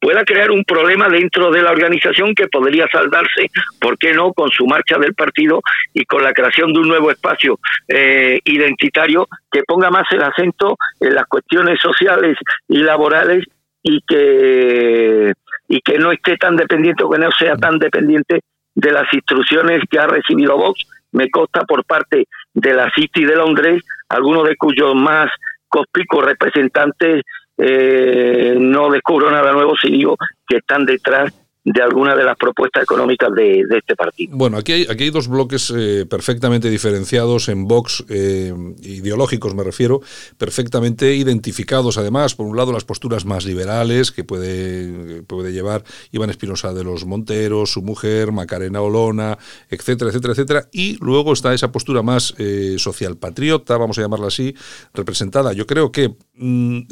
pueda 0.00 0.24
crear 0.24 0.50
un 0.50 0.64
problema 0.64 1.08
dentro 1.08 1.50
de 1.50 1.62
la 1.62 1.70
organización 1.70 2.34
que 2.34 2.48
podría 2.48 2.86
saldarse, 2.88 3.50
¿por 3.80 3.98
qué 3.98 4.12
no?, 4.12 4.32
con 4.32 4.50
su 4.50 4.66
marcha 4.66 4.98
del 4.98 5.14
partido 5.14 5.60
y 5.94 6.04
con 6.04 6.22
la 6.22 6.32
creación 6.32 6.72
de 6.72 6.80
un 6.80 6.88
nuevo 6.88 7.10
espacio 7.10 7.58
eh, 7.88 8.40
identitario 8.44 9.26
que 9.50 9.62
ponga 9.64 9.90
más 9.90 10.04
el 10.12 10.22
acento 10.22 10.76
en 11.00 11.14
las 11.14 11.26
cuestiones 11.26 11.80
sociales 11.80 12.36
y 12.68 12.78
laborales 12.78 13.44
y 13.82 14.00
que 14.06 15.32
y 15.68 15.80
que 15.80 15.98
no 15.98 16.12
esté 16.12 16.36
tan 16.36 16.56
dependiente 16.56 17.02
o 17.02 17.10
que 17.10 17.18
no 17.18 17.30
sea 17.32 17.56
tan 17.56 17.78
dependiente 17.78 18.40
de 18.74 18.92
las 18.92 19.12
instrucciones 19.12 19.82
que 19.90 19.98
ha 19.98 20.06
recibido 20.06 20.56
Vox, 20.56 20.86
me 21.12 21.28
consta 21.30 21.64
por 21.64 21.84
parte 21.84 22.26
de 22.54 22.74
la 22.74 22.90
City 22.94 23.24
de 23.24 23.36
Londres, 23.36 23.82
algunos 24.08 24.46
de 24.46 24.56
cuyos 24.56 24.94
más 24.94 25.28
conspicuos 25.68 26.24
representantes 26.24 27.22
eh, 27.58 28.56
no 28.58 28.90
descubro 28.90 29.30
nada 29.30 29.52
nuevo 29.52 29.74
si 29.80 29.90
digo 29.90 30.16
que 30.46 30.58
están 30.58 30.84
detrás 30.84 31.32
de 31.66 31.82
alguna 31.82 32.14
de 32.14 32.22
las 32.22 32.36
propuestas 32.36 32.84
económicas 32.84 33.28
de, 33.34 33.64
este 33.76 33.96
partido. 33.96 34.36
Bueno, 34.36 34.56
aquí 34.56 34.72
hay, 34.72 34.86
aquí 34.88 35.02
hay 35.02 35.10
dos 35.10 35.26
bloques 35.26 35.74
eh, 35.76 36.06
perfectamente 36.08 36.70
diferenciados 36.70 37.48
en 37.48 37.66
Vox, 37.66 38.04
eh, 38.08 38.54
ideológicos 38.82 39.52
me 39.52 39.64
refiero, 39.64 40.00
perfectamente 40.38 41.16
identificados 41.16 41.98
además, 41.98 42.36
por 42.36 42.46
un 42.46 42.56
lado 42.56 42.70
las 42.72 42.84
posturas 42.84 43.24
más 43.24 43.44
liberales 43.44 44.12
que 44.12 44.22
puede, 44.22 45.24
puede 45.24 45.52
llevar 45.52 45.82
Iván 46.12 46.30
Espinosa 46.30 46.72
de 46.72 46.84
los 46.84 47.04
Monteros, 47.04 47.72
su 47.72 47.82
mujer, 47.82 48.30
Macarena 48.30 48.80
Olona, 48.80 49.36
etcétera, 49.68 50.10
etcétera, 50.10 50.34
etcétera, 50.34 50.68
y 50.70 50.98
luego 51.04 51.32
está 51.32 51.52
esa 51.52 51.72
postura 51.72 52.00
más 52.02 52.32
eh, 52.38 52.76
social 52.78 53.16
patriota, 53.16 53.76
vamos 53.76 53.98
a 53.98 54.02
llamarla 54.02 54.28
así, 54.28 54.54
representada, 54.94 55.52
yo 55.52 55.66
creo 55.66 55.90
que 55.90 56.14
mm, 56.36 56.82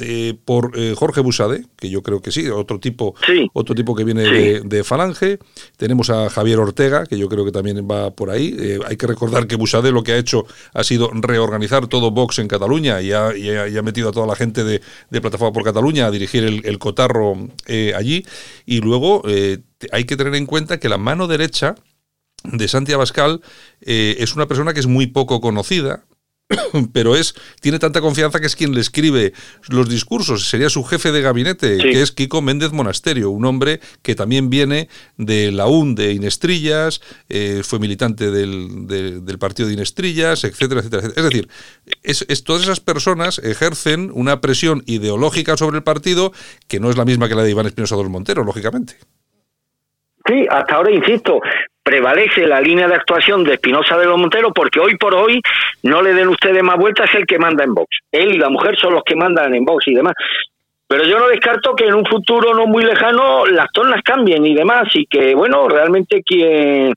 por 0.43 0.73
Jorge 0.95 1.21
Busade, 1.21 1.63
que 1.77 1.89
yo 1.89 2.03
creo 2.03 2.21
que 2.21 2.31
sí, 2.31 2.49
otro 2.49 2.81
tipo, 2.81 3.15
otro 3.53 3.73
tipo 3.73 3.95
que 3.95 4.03
viene 4.03 4.23
de 4.23 4.64
de 4.65 4.83
Falange. 4.83 5.39
Tenemos 5.77 6.09
a 6.09 6.29
Javier 6.29 6.59
Ortega, 6.59 7.05
que 7.05 7.17
yo 7.17 7.29
creo 7.29 7.45
que 7.45 7.51
también 7.51 7.87
va 7.89 8.11
por 8.11 8.29
ahí. 8.29 8.55
Eh, 8.59 8.79
hay 8.85 8.97
que 8.97 9.07
recordar 9.07 9.47
que 9.47 9.55
Busade 9.55 9.91
lo 9.91 10.03
que 10.03 10.13
ha 10.13 10.17
hecho 10.17 10.45
ha 10.73 10.83
sido 10.83 11.09
reorganizar 11.13 11.87
todo 11.87 12.11
Vox 12.11 12.39
en 12.39 12.47
Cataluña 12.47 13.01
y 13.01 13.11
ha, 13.11 13.31
metido 13.83 14.09
a 14.09 14.11
toda 14.11 14.27
la 14.27 14.35
gente 14.35 14.63
de, 14.63 14.81
Plataforma 15.21 15.53
por 15.53 15.63
Cataluña 15.63 16.05
a 16.05 16.11
dirigir 16.11 16.43
el, 16.43 16.79
cotarro 16.79 17.35
eh, 17.67 17.93
allí. 17.95 18.25
Y 18.65 18.81
luego 18.81 19.23
eh, 19.27 19.59
hay 19.91 20.05
que 20.05 20.17
tener 20.17 20.35
en 20.35 20.45
cuenta 20.45 20.79
que 20.79 20.89
la 20.89 20.97
mano 20.97 21.27
derecha 21.27 21.75
de 22.43 22.67
Santi 22.67 22.93
Abascal 22.93 23.41
es 23.81 24.35
una 24.35 24.45
persona 24.47 24.73
que 24.73 24.79
es 24.79 24.85
muy 24.85 25.07
poco 25.07 25.41
conocida, 25.41 26.05
pero 26.93 27.15
es 27.15 27.35
tiene 27.61 27.79
tanta 27.79 28.01
confianza 28.01 28.39
que 28.39 28.45
es 28.45 28.55
quien 28.55 28.73
le 28.73 28.81
escribe 28.81 29.33
los 29.69 29.89
discursos. 29.89 30.47
Sería 30.49 30.69
su 30.69 30.83
jefe 30.83 31.11
de 31.11 31.21
gabinete, 31.21 31.77
que 31.77 32.01
es 32.01 32.11
Kiko 32.11 32.41
Méndez 32.41 32.71
Monasterio, 32.71 33.31
un 33.31 33.45
hombre 33.45 33.79
que 34.01 34.15
también 34.15 34.49
viene 34.49 34.87
de 35.17 35.51
la 35.51 35.67
UN 35.67 35.95
de 35.95 36.13
Inestrillas, 36.13 37.01
eh, 37.29 37.61
fue 37.63 37.79
militante 37.79 38.31
del, 38.31 38.87
del, 38.87 39.39
partido 39.39 39.67
de 39.67 39.73
Inestrillas, 39.73 40.43
etcétera, 40.43 40.81
etcétera, 40.81 41.07
Es 41.15 41.23
decir, 41.23 41.49
es, 42.03 42.43
todas 42.43 42.63
esas 42.63 42.79
personas 42.79 43.39
ejercen 43.39 44.11
una 44.13 44.39
presión 44.39 44.83
ideológica 44.85 45.57
sobre 45.57 45.77
el 45.77 45.83
partido 45.83 46.31
que 46.67 46.79
no 46.79 46.89
es 46.89 46.97
la 46.97 47.05
misma 47.05 47.27
que 47.27 47.35
la 47.35 47.43
de 47.43 47.51
Iván 47.51 47.65
Espinosa 47.65 47.95
dos 47.95 48.09
Monteros, 48.09 48.45
lógicamente. 48.45 48.95
Sí, 50.27 50.45
hasta 50.49 50.75
ahora 50.75 50.91
insisto, 50.91 51.39
prevalece 51.85 52.47
la 52.47 52.59
línea 52.59 52.87
de 52.87 52.95
actuación 52.95 53.43
de 53.43 53.53
Espinosa 53.53 53.95
de 53.95 54.07
los 54.07 54.17
Monteros 54.17 54.51
porque 54.55 54.79
hoy 54.79 54.97
por 54.97 55.13
hoy 55.13 55.39
no 55.83 56.01
le 56.01 56.15
den 56.15 56.29
ustedes 56.29 56.63
más 56.63 56.77
vueltas 56.77 57.13
el 57.13 57.27
que 57.27 57.37
manda 57.37 57.63
en 57.63 57.75
Vox. 57.75 57.99
Él 58.11 58.33
y 58.33 58.39
la 58.39 58.49
mujer 58.49 58.75
son 58.75 58.95
los 58.95 59.03
que 59.03 59.15
mandan 59.15 59.53
en 59.53 59.63
Vox 59.63 59.87
y 59.87 59.93
demás. 59.93 60.15
Pero 60.87 61.03
yo 61.03 61.19
no 61.19 61.27
descarto 61.27 61.75
que 61.75 61.85
en 61.85 61.93
un 61.93 62.05
futuro 62.05 62.55
no 62.55 62.65
muy 62.65 62.83
lejano 62.83 63.45
las 63.45 63.71
tornas 63.71 64.01
cambien 64.03 64.43
y 64.47 64.55
demás 64.55 64.87
y 64.95 65.05
que, 65.05 65.35
bueno, 65.35 65.69
realmente 65.69 66.23
quien 66.23 66.91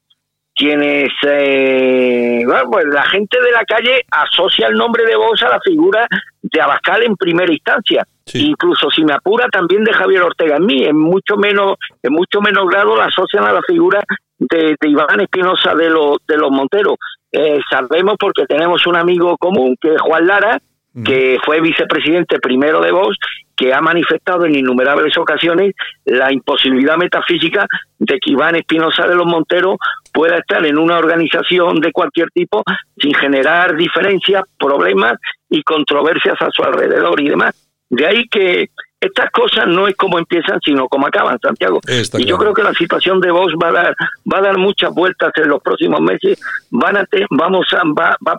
quienes 0.54 1.10
eh, 1.22 2.42
bueno, 2.44 2.70
pues 2.70 2.86
la 2.86 3.04
gente 3.04 3.40
de 3.40 3.52
la 3.52 3.64
calle 3.64 4.06
asocia 4.10 4.68
el 4.68 4.74
nombre 4.74 5.04
de 5.04 5.16
Vox 5.16 5.42
a 5.42 5.50
la 5.50 5.60
figura 5.60 6.08
de 6.40 6.60
Abascal 6.62 7.02
en 7.02 7.14
primera 7.14 7.52
instancia. 7.52 8.06
Incluso 8.32 8.90
si 8.90 9.04
me 9.04 9.12
apura 9.12 9.48
también 9.48 9.84
de 9.84 9.92
Javier 9.92 10.22
Ortega 10.22 10.56
en 10.56 10.66
mí, 10.66 10.84
en 10.84 10.96
mucho 10.96 11.36
menos, 11.36 11.76
en 12.02 12.12
mucho 12.12 12.40
menos 12.40 12.66
grado 12.68 12.96
la 12.96 13.04
asocian 13.04 13.44
a 13.44 13.52
la 13.52 13.62
figura 13.62 14.00
de, 14.38 14.76
Iván 14.82 15.20
Espinosa 15.20 15.74
de, 15.74 15.90
los 15.90 16.18
de 16.26 16.36
los 16.36 16.50
Monteros. 16.50 16.96
Eh, 17.30 17.60
sabemos 17.70 18.16
porque 18.18 18.46
tenemos 18.46 18.86
un 18.86 18.96
amigo 18.96 19.36
común 19.36 19.76
que 19.80 19.94
es 19.94 20.00
Juan 20.00 20.26
Lara, 20.26 20.60
que 21.04 21.38
fue 21.44 21.60
vicepresidente 21.60 22.40
primero 22.40 22.80
de 22.80 22.90
Vox, 22.90 23.16
que 23.54 23.72
ha 23.72 23.80
manifestado 23.80 24.46
en 24.46 24.54
innumerables 24.54 25.16
ocasiones 25.16 25.74
la 26.04 26.32
imposibilidad 26.32 26.96
metafísica 26.96 27.66
de 27.98 28.18
que 28.18 28.32
Iván 28.32 28.56
Espinosa 28.56 29.06
de 29.06 29.14
los 29.14 29.26
Monteros 29.26 29.76
pueda 30.12 30.38
estar 30.38 30.64
en 30.64 30.78
una 30.78 30.98
organización 30.98 31.80
de 31.80 31.92
cualquier 31.92 32.30
tipo 32.30 32.62
sin 32.96 33.14
generar 33.14 33.76
diferencias, 33.76 34.42
problemas 34.58 35.14
y 35.50 35.62
controversias 35.62 36.40
a 36.40 36.50
su 36.50 36.62
alrededor 36.62 37.20
y 37.20 37.28
demás. 37.28 37.54
De 37.90 38.06
ahí 38.06 38.28
que 38.28 38.68
estas 39.00 39.30
cosas 39.30 39.66
no 39.68 39.86
es 39.86 39.94
como 39.96 40.18
empiezan, 40.18 40.60
sino 40.60 40.88
como 40.88 41.06
acaban, 41.06 41.38
Santiago. 41.40 41.80
y 41.86 42.24
yo 42.24 42.36
creo 42.36 42.52
que 42.52 42.62
la 42.62 42.72
situación 42.72 43.20
de 43.20 43.30
Vox 43.30 43.54
va 43.62 43.68
a 43.68 43.72
dar, 43.72 43.96
va 44.32 44.38
a 44.38 44.42
dar 44.42 44.58
muchas 44.58 44.92
vueltas 44.92 45.30
en 45.36 45.48
los 45.48 45.62
próximos 45.62 46.00
meses. 46.00 46.40
Van 46.70 46.96
a 46.96 47.04
vamos 47.30 47.66
a, 47.72 47.82
va, 47.84 48.16
va, 48.26 48.38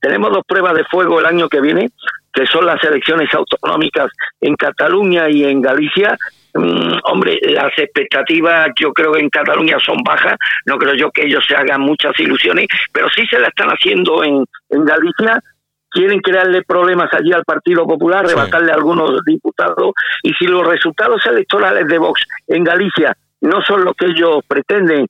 tenemos 0.00 0.30
dos 0.32 0.44
pruebas 0.46 0.74
de 0.74 0.84
fuego 0.84 1.18
el 1.18 1.26
año 1.26 1.48
que 1.48 1.60
viene, 1.60 1.90
que 2.32 2.46
son 2.46 2.66
las 2.66 2.82
elecciones 2.84 3.28
autonómicas 3.34 4.10
en 4.40 4.54
Cataluña 4.54 5.28
y 5.28 5.44
en 5.44 5.60
Galicia. 5.60 6.16
Mm, 6.54 6.98
hombre, 7.04 7.38
las 7.42 7.76
expectativas 7.76 8.68
yo 8.78 8.92
creo 8.92 9.12
que 9.12 9.20
en 9.20 9.30
Cataluña 9.30 9.78
son 9.84 9.98
bajas, 10.04 10.36
no 10.66 10.78
creo 10.78 10.94
yo 10.94 11.10
que 11.10 11.26
ellos 11.26 11.44
se 11.46 11.54
hagan 11.54 11.80
muchas 11.80 12.12
ilusiones, 12.18 12.66
pero 12.92 13.08
sí 13.10 13.24
se 13.26 13.38
la 13.38 13.48
están 13.48 13.68
haciendo 13.68 14.22
en, 14.22 14.44
en 14.70 14.84
Galicia 14.84 15.42
quieren 15.90 16.20
crearle 16.20 16.62
problemas 16.62 17.12
allí 17.12 17.32
al 17.32 17.44
Partido 17.44 17.84
Popular, 17.86 18.26
rebatarle 18.26 18.72
a 18.72 18.76
algunos 18.76 19.20
diputados, 19.24 19.92
y 20.22 20.32
si 20.34 20.46
los 20.46 20.66
resultados 20.66 21.24
electorales 21.26 21.86
de 21.86 21.98
Vox 21.98 22.22
en 22.46 22.64
Galicia 22.64 23.16
no 23.40 23.62
son 23.62 23.84
lo 23.84 23.94
que 23.94 24.06
ellos 24.06 24.40
pretenden, 24.46 25.06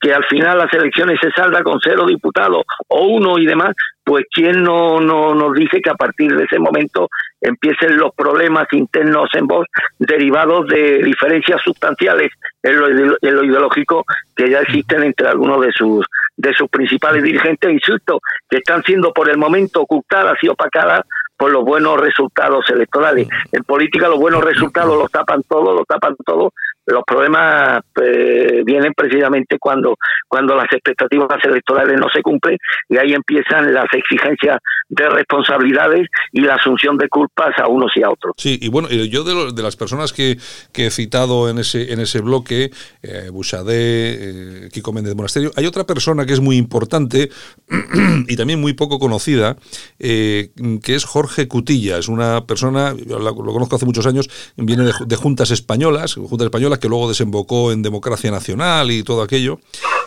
que 0.00 0.12
al 0.12 0.24
final 0.26 0.58
las 0.58 0.72
elecciones 0.74 1.18
se 1.18 1.30
salga 1.30 1.62
con 1.62 1.80
cero 1.82 2.04
diputados 2.06 2.62
o 2.88 3.06
uno 3.06 3.38
y 3.38 3.46
demás, 3.46 3.74
pues 4.04 4.24
quién 4.30 4.62
no, 4.62 5.00
no 5.00 5.34
nos 5.34 5.54
dice 5.54 5.80
que 5.80 5.88
a 5.88 5.94
partir 5.94 6.36
de 6.36 6.44
ese 6.44 6.58
momento 6.58 7.08
empiecen 7.40 7.96
los 7.96 8.14
problemas 8.14 8.66
internos 8.72 9.30
en 9.32 9.46
Vox 9.46 9.66
derivados 9.98 10.66
de 10.68 10.98
diferencias 11.02 11.62
sustanciales 11.62 12.30
en 12.62 12.80
lo, 12.80 12.88
en 12.88 13.34
lo 13.34 13.44
ideológico 13.44 14.04
que 14.36 14.50
ya 14.50 14.60
existen 14.60 15.04
entre 15.04 15.28
algunos 15.28 15.62
de 15.62 15.72
sus 15.72 16.04
de 16.36 16.52
sus 16.54 16.68
principales 16.68 17.22
dirigentes, 17.22 17.70
insisto, 17.70 18.20
que 18.48 18.58
están 18.58 18.82
siendo 18.82 19.12
por 19.12 19.28
el 19.28 19.38
momento 19.38 19.82
ocultadas 19.82 20.36
y 20.42 20.48
opacadas 20.48 21.02
por 21.36 21.50
los 21.50 21.64
buenos 21.64 22.00
resultados 22.00 22.64
electorales. 22.70 23.28
En 23.52 23.62
política 23.64 24.08
los 24.08 24.18
buenos 24.18 24.42
resultados 24.42 24.96
los 24.96 25.10
tapan 25.10 25.42
todo, 25.48 25.74
los 25.74 25.86
tapan 25.86 26.14
todo. 26.24 26.52
Los 26.86 27.02
problemas 27.04 27.82
eh, 28.02 28.62
vienen 28.64 28.92
precisamente 28.94 29.58
cuando, 29.58 29.96
cuando 30.28 30.54
las 30.54 30.70
expectativas 30.72 31.42
electorales 31.44 31.98
no 31.98 32.08
se 32.10 32.22
cumplen 32.22 32.58
y 32.88 32.98
ahí 32.98 33.12
empiezan 33.12 33.72
las 33.72 33.86
exigencias 33.92 34.58
de 34.88 35.08
responsabilidades 35.08 36.08
y 36.32 36.42
la 36.42 36.54
asunción 36.54 36.96
de 36.98 37.08
culpas 37.08 37.58
a 37.58 37.68
unos 37.68 37.92
y 37.96 38.02
a 38.02 38.10
otros. 38.10 38.34
Sí, 38.36 38.58
y 38.60 38.68
bueno, 38.68 38.88
yo 38.88 39.24
de, 39.24 39.52
de 39.52 39.62
las 39.62 39.76
personas 39.76 40.12
que, 40.12 40.36
que, 40.72 40.86
he 40.86 40.90
citado 40.90 41.48
en 41.48 41.58
ese, 41.58 41.92
en 41.92 42.00
ese 42.00 42.20
bloque, 42.20 42.70
eh, 43.02 43.28
Bouchardet, 43.30 43.74
eh, 43.74 44.68
Kiko 44.72 44.92
Méndez 44.92 45.12
de 45.12 45.16
Monasterio, 45.16 45.50
hay 45.56 45.66
otra 45.66 45.84
persona 45.84 46.26
que 46.26 46.34
es 46.34 46.40
muy 46.40 46.56
importante 46.56 47.30
y 48.28 48.36
también 48.36 48.60
muy 48.60 48.74
poco 48.74 48.98
conocida, 48.98 49.56
eh, 49.98 50.50
que 50.82 50.94
es 50.94 51.04
Jorge 51.04 51.48
Cutilla. 51.48 51.98
Es 51.98 52.08
una 52.08 52.46
persona, 52.46 52.94
lo 52.94 53.34
conozco 53.34 53.76
hace 53.76 53.86
muchos 53.86 54.06
años, 54.06 54.28
viene 54.56 54.84
de, 54.84 55.16
juntas 55.16 55.50
españolas, 55.50 56.14
juntas 56.14 56.46
españolas 56.46 56.73
que 56.78 56.88
luego 56.88 57.08
desembocó 57.08 57.72
en 57.72 57.82
democracia 57.82 58.30
nacional 58.30 58.90
y 58.90 59.02
todo 59.02 59.22
aquello. 59.22 59.60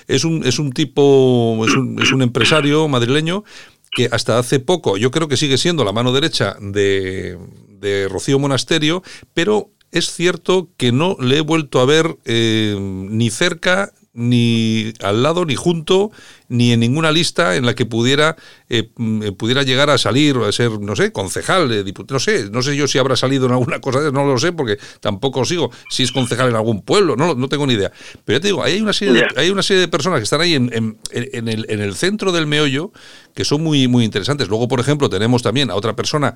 Es 0.08 0.23
un, 0.23 0.45
es 0.45 0.60
un 0.60 0.71
tipo, 0.71 1.63
es 1.65 1.73
un, 1.73 2.01
es 2.01 2.12
un 2.12 2.21
empresario 2.21 2.88
madrileño 2.88 3.43
que 3.91 4.10
hasta 4.12 4.38
hace 4.38 4.60
poco 4.60 4.97
yo 4.97 5.12
creo 5.12 5.27
que 5.27 5.38
sigue 5.38 5.58
siendo 5.58 5.84
la 5.84 5.91
mano 5.91 6.12
derecha 6.12 6.56
de, 6.60 7.38
de 7.67 8.08
Rocío 8.08 8.39
Monasterio, 8.39 9.03
pero 9.34 9.71
es 9.91 10.12
cierto 10.12 10.69
que 10.77 10.91
no 10.91 11.15
le 11.19 11.38
he 11.38 11.41
vuelto 11.41 11.80
a 11.80 11.86
ver 11.86 12.17
eh, 12.25 12.75
ni 12.80 13.30
cerca 13.30 13.91
ni 14.17 14.93
al 15.03 15.21
lado, 15.21 15.45
ni 15.45 15.56
junto, 15.56 16.12
ni 16.49 16.71
en 16.71 16.80
ninguna 16.80 17.12
lista 17.12 17.56
en 17.56 17.67
la 17.67 17.75
que 17.75 17.86
pudiera, 17.86 18.36
eh, 18.67 18.89
mm, 18.95 19.34
pudiera 19.38 19.62
llegar 19.62 19.91
a 19.91 19.99
salir 19.99 20.36
o 20.38 20.45
a 20.45 20.51
ser, 20.51 20.82
no 20.82 20.95
sé, 20.95 21.12
concejal, 21.12 21.69
de 21.69 21.84
diputado, 21.84 22.15
no 22.15 22.19
sé, 22.19 22.49
no 22.49 22.63
sé 22.63 22.75
yo 22.75 22.88
si 22.88 22.97
habrá 22.97 23.15
salido 23.15 23.45
en 23.45 23.51
alguna 23.51 23.80
cosa, 23.80 24.12
no 24.12 24.25
lo 24.25 24.39
sé 24.39 24.51
porque 24.53 24.80
tampoco 25.01 25.45
sigo 25.45 25.69
si 25.91 26.01
es 26.01 26.12
concejal 26.12 26.49
en 26.49 26.56
algún 26.56 26.82
pueblo, 26.82 27.15
no, 27.15 27.36
no 27.36 27.47
tengo 27.47 27.67
ni 27.67 27.75
idea. 27.75 27.91
Pero 28.25 28.39
ya 28.39 28.41
te 28.41 28.47
digo, 28.47 28.63
hay 28.63 28.82
una 28.82 28.93
serie 28.93 29.13
de, 29.13 29.27
hay 29.36 29.51
una 29.51 29.62
serie 29.62 29.82
de 29.82 29.88
personas 29.88 30.19
que 30.19 30.23
están 30.23 30.41
ahí 30.41 30.56
en, 30.56 30.71
en, 30.73 30.97
en, 31.12 31.47
el, 31.47 31.67
en 31.69 31.80
el 31.80 31.93
centro 31.95 32.32
del 32.32 32.47
meollo 32.47 32.91
que 33.36 33.45
son 33.45 33.63
muy, 33.63 33.88
muy 33.88 34.03
interesantes. 34.03 34.47
Luego, 34.47 34.67
por 34.67 34.80
ejemplo, 34.80 35.10
tenemos 35.10 35.43
también 35.43 35.69
a 35.69 35.75
otra 35.75 35.95
persona 35.95 36.36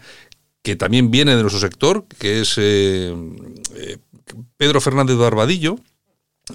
que 0.62 0.76
también 0.76 1.10
viene 1.10 1.36
de 1.36 1.42
nuestro 1.42 1.60
sector, 1.60 2.06
que 2.20 2.42
es 2.42 2.56
eh, 2.58 3.14
eh, 3.76 3.98
Pedro 4.58 4.80
Fernández 4.82 5.18
de 5.18 5.26
Arbadillo, 5.26 5.80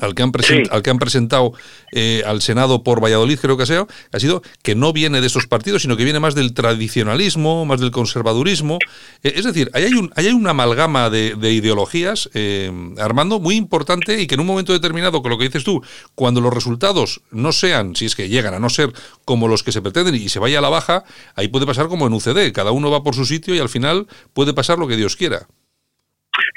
al 0.00 0.14
que 0.14 0.22
han, 0.22 0.32
al 0.70 0.82
que 0.82 0.90
han 0.90 0.98
presentado 0.98 1.52
eh, 1.92 2.22
al 2.26 2.42
Senado 2.42 2.82
por 2.82 3.02
Valladolid, 3.02 3.38
creo 3.38 3.56
que 3.56 3.62
ha 3.62 3.66
sido, 3.66 3.88
ha 4.12 4.20
sido 4.20 4.42
que 4.62 4.74
no 4.74 4.92
viene 4.92 5.20
de 5.20 5.26
esos 5.26 5.46
partidos, 5.46 5.82
sino 5.82 5.96
que 5.96 6.04
viene 6.04 6.20
más 6.20 6.34
del 6.34 6.54
tradicionalismo, 6.54 7.64
más 7.64 7.80
del 7.80 7.90
conservadurismo. 7.90 8.78
Eh, 9.22 9.34
es 9.36 9.44
decir, 9.44 9.70
ahí 9.74 9.84
hay, 9.84 9.94
un, 9.94 10.12
hay 10.16 10.28
una 10.28 10.50
amalgama 10.50 11.10
de, 11.10 11.52
ideologías, 11.52 12.28
eh, 12.34 12.70
Armando, 12.98 13.40
muy 13.40 13.56
importante 13.56 14.20
y 14.20 14.26
que 14.26 14.34
en 14.34 14.40
un 14.40 14.46
momento 14.46 14.72
determinado, 14.72 15.22
con 15.22 15.30
lo 15.30 15.38
que 15.38 15.44
dices 15.44 15.64
tú, 15.64 15.82
cuando 16.14 16.40
los 16.40 16.52
resultados 16.52 17.22
no 17.30 17.52
sean, 17.52 17.96
si 17.96 18.06
es 18.06 18.16
que 18.16 18.28
llegan 18.28 18.54
a 18.54 18.58
no 18.58 18.68
ser 18.68 18.92
como 19.24 19.48
los 19.48 19.62
que 19.62 19.72
se 19.72 19.82
pretenden 19.82 20.14
y 20.14 20.28
se 20.28 20.38
vaya 20.38 20.58
a 20.58 20.62
la 20.62 20.68
baja, 20.68 21.04
ahí 21.34 21.48
puede 21.48 21.66
pasar 21.66 21.88
como 21.88 22.06
en 22.06 22.12
UCD, 22.12 22.52
cada 22.52 22.72
uno 22.72 22.90
va 22.90 23.02
por 23.02 23.14
su 23.14 23.24
sitio 23.24 23.54
y 23.54 23.58
al 23.58 23.68
final 23.68 24.06
puede 24.32 24.52
pasar 24.52 24.78
lo 24.78 24.88
que 24.88 24.96
Dios 24.96 25.16
quiera. 25.16 25.46